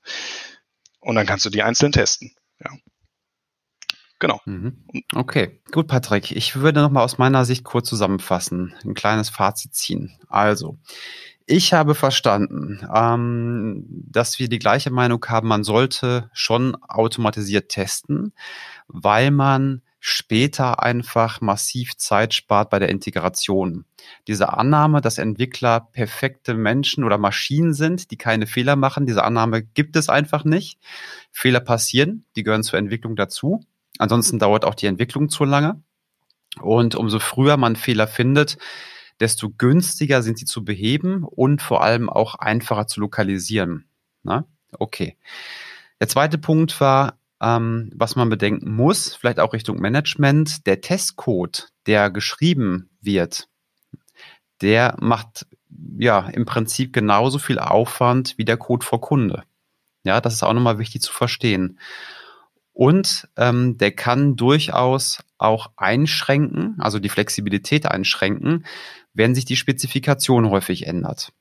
Und 1.00 1.16
dann 1.16 1.26
kannst 1.26 1.46
du 1.46 1.50
die 1.50 1.64
einzeln 1.64 1.92
testen, 1.92 2.36
ja. 2.64 2.72
Genau. 4.24 4.40
Mhm. 4.46 4.78
Okay, 5.14 5.60
gut, 5.74 5.88
Patrick. 5.88 6.32
Ich 6.32 6.56
würde 6.56 6.80
nochmal 6.80 7.04
aus 7.04 7.18
meiner 7.18 7.44
Sicht 7.44 7.66
kurz 7.66 7.90
zusammenfassen, 7.90 8.74
ein 8.86 8.94
kleines 8.94 9.28
Fazit 9.28 9.76
ziehen. 9.76 10.16
Also, 10.30 10.78
ich 11.46 11.74
habe 11.74 11.94
verstanden, 11.94 12.88
ähm, 12.96 13.84
dass 13.90 14.40
wir 14.40 14.48
die 14.48 14.60
gleiche 14.60 14.92
Meinung 14.92 15.26
haben, 15.28 15.50
man 15.50 15.66
sollte 15.66 16.30
schon 16.32 16.78
automatisiert 16.88 17.68
testen, 17.68 18.32
weil 18.88 19.30
man 19.30 19.82
später 20.00 20.82
einfach 20.82 21.42
massiv 21.42 21.98
Zeit 21.98 22.34
spart 22.34 22.70
bei 22.70 22.80
der 22.80 22.88
Integration. 22.88 23.84
Diese 24.30 24.54
Annahme, 24.54 25.02
dass 25.02 25.18
Entwickler 25.18 25.82
perfekte 25.92 26.54
Menschen 26.54 27.04
oder 27.04 27.18
Maschinen 27.18 27.74
sind, 27.74 28.10
die 28.10 28.18
keine 28.18 28.48
Fehler 28.48 28.78
machen, 28.78 29.06
diese 29.06 29.26
Annahme 29.26 29.64
gibt 29.64 29.98
es 29.98 30.08
einfach 30.08 30.46
nicht. 30.46 30.80
Fehler 31.34 31.60
passieren, 31.60 32.24
die 32.38 32.44
gehören 32.44 32.64
zur 32.64 32.80
Entwicklung 32.80 33.18
dazu. 33.18 33.66
Ansonsten 34.00 34.40
dauert 34.40 34.66
auch 34.66 34.76
die 34.76 34.88
Entwicklung 34.88 35.30
zu 35.30 35.44
lange. 35.44 35.82
Und 36.62 36.96
umso 36.96 37.20
früher 37.20 37.58
man 37.58 37.76
Fehler 37.76 38.08
findet, 38.08 38.58
desto 39.20 39.50
günstiger 39.50 40.22
sind 40.22 40.38
sie 40.38 40.46
zu 40.46 40.64
beheben 40.64 41.24
und 41.24 41.62
vor 41.62 41.84
allem 41.84 42.10
auch 42.10 42.36
einfacher 42.36 42.88
zu 42.88 43.00
lokalisieren. 43.00 43.86
Na? 44.24 44.46
Okay. 44.78 45.18
Der 46.00 46.08
zweite 46.08 46.38
Punkt 46.38 46.80
war, 46.82 47.18
ähm, 47.42 47.92
was 47.96 48.16
man 48.16 48.30
bedenken 48.30 48.76
muss, 48.76 49.16
vielleicht 49.16 49.40
auch 49.40 49.54
Richtung 49.54 49.80
Management, 49.80 50.66
der 50.66 50.82
Testcode, 50.82 51.70
der 51.86 52.10
geschrieben 52.10 52.90
wird, 53.02 53.48
der 54.62 54.96
macht 55.00 55.46
ja 55.98 56.28
im 56.30 56.46
Prinzip 56.46 56.94
genauso 56.94 57.40
viel 57.40 57.60
Aufwand 57.60 58.38
wie 58.38 58.46
der 58.46 58.58
Code 58.58 58.86
vor 58.86 59.02
Kunde. 59.02 59.44
Ja, 60.04 60.22
das 60.22 60.34
ist 60.34 60.44
auch 60.44 60.54
nochmal 60.54 60.80
wichtig 60.80 61.02
zu 61.02 61.14
verstehen. 61.14 61.80
Und 62.74 63.30
ähm, 63.38 63.78
der 63.78 63.92
kann 63.92 64.36
durchaus 64.36 65.24
auch 65.38 65.72
einschränken, 65.78 66.76
also 66.80 67.00
die 67.00 67.10
Flexibilität 67.10 67.86
einschränken, 67.86 68.66
wenn 69.14 69.36
sich 69.36 69.46
die 69.46 69.56
Spezifikation 69.56 70.50
häufig 70.50 70.88
ändert. 70.88 71.32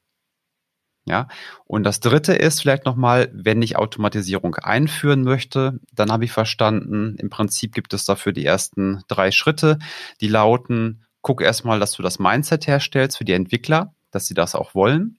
Ja, 1.05 1.27
und 1.65 1.83
das 1.83 1.99
dritte 1.99 2.33
ist 2.33 2.61
vielleicht 2.61 2.85
nochmal, 2.85 3.29
wenn 3.33 3.61
ich 3.61 3.77
Automatisierung 3.77 4.55
einführen 4.55 5.23
möchte, 5.23 5.81
dann 5.93 6.13
habe 6.13 6.25
ich 6.25 6.31
verstanden, 6.31 7.17
im 7.19 7.29
Prinzip 7.29 7.75
gibt 7.75 7.93
es 7.93 8.05
dafür 8.05 8.33
die 8.33 8.45
ersten 8.45 9.03
drei 9.09 9.33
Schritte, 9.33 9.81
die 10.21 10.29
lauten, 10.29 11.05
guck 11.21 11.43
erstmal, 11.43 11.81
dass 11.81 11.93
du 11.93 12.05
das 12.05 12.21
Mindset 12.21 12.69
herstellst 12.69 13.19
für 13.19 13.25
die 13.25 13.33
Entwickler, 13.33 13.95
dass 14.13 14.27
sie 14.27 14.35
das 14.35 14.55
auch 14.55 14.77
wollen. 14.77 15.19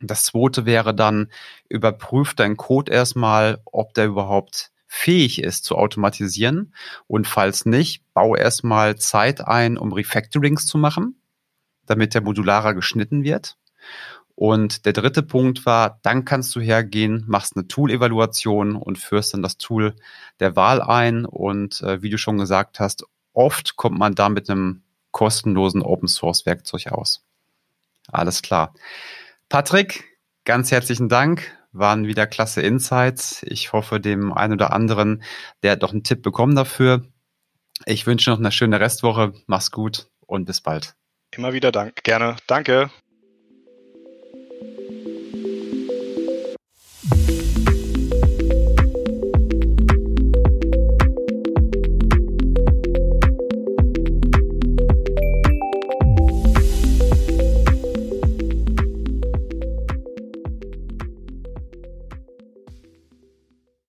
Das 0.00 0.24
zweite 0.24 0.66
wäre 0.66 0.92
dann, 0.92 1.30
überprüf 1.68 2.34
deinen 2.34 2.56
Code 2.56 2.90
erstmal, 2.90 3.60
ob 3.64 3.94
der 3.94 4.06
überhaupt 4.06 4.71
fähig 4.94 5.42
ist 5.42 5.64
zu 5.64 5.76
automatisieren. 5.76 6.74
Und 7.06 7.26
falls 7.26 7.64
nicht, 7.64 8.04
bau 8.12 8.36
erstmal 8.36 8.96
Zeit 8.96 9.40
ein, 9.40 9.78
um 9.78 9.90
Refactorings 9.90 10.66
zu 10.66 10.76
machen, 10.76 11.18
damit 11.86 12.12
der 12.12 12.20
modularer 12.20 12.74
geschnitten 12.74 13.24
wird. 13.24 13.56
Und 14.34 14.84
der 14.84 14.92
dritte 14.92 15.22
Punkt 15.22 15.64
war, 15.64 15.98
dann 16.02 16.26
kannst 16.26 16.54
du 16.54 16.60
hergehen, 16.60 17.24
machst 17.26 17.56
eine 17.56 17.66
Tool-Evaluation 17.66 18.76
und 18.76 18.98
führst 18.98 19.32
dann 19.32 19.42
das 19.42 19.56
Tool 19.56 19.96
der 20.40 20.56
Wahl 20.56 20.82
ein. 20.82 21.24
Und 21.24 21.80
äh, 21.80 22.02
wie 22.02 22.10
du 22.10 22.18
schon 22.18 22.36
gesagt 22.36 22.78
hast, 22.78 23.06
oft 23.32 23.76
kommt 23.76 23.98
man 23.98 24.14
da 24.14 24.28
mit 24.28 24.50
einem 24.50 24.82
kostenlosen 25.10 25.80
Open-Source-Werkzeug 25.80 26.88
aus. 26.88 27.24
Alles 28.08 28.42
klar. 28.42 28.74
Patrick, 29.48 30.18
ganz 30.44 30.70
herzlichen 30.70 31.08
Dank. 31.08 31.56
Waren 31.72 32.06
wieder 32.06 32.26
klasse 32.26 32.60
Insights. 32.62 33.42
Ich 33.44 33.72
hoffe, 33.72 33.98
dem 34.00 34.32
einen 34.32 34.54
oder 34.54 34.72
anderen, 34.72 35.22
der 35.62 35.72
hat 35.72 35.82
doch 35.82 35.92
einen 35.92 36.04
Tipp 36.04 36.22
bekommen 36.22 36.54
dafür. 36.54 37.06
Ich 37.86 38.06
wünsche 38.06 38.30
noch 38.30 38.38
eine 38.38 38.52
schöne 38.52 38.78
Restwoche. 38.78 39.32
Mach's 39.46 39.70
gut 39.70 40.08
und 40.26 40.44
bis 40.44 40.60
bald. 40.60 40.94
Immer 41.34 41.52
wieder 41.54 41.72
Dank. 41.72 42.02
Gerne. 42.04 42.36
Danke. 42.46 42.90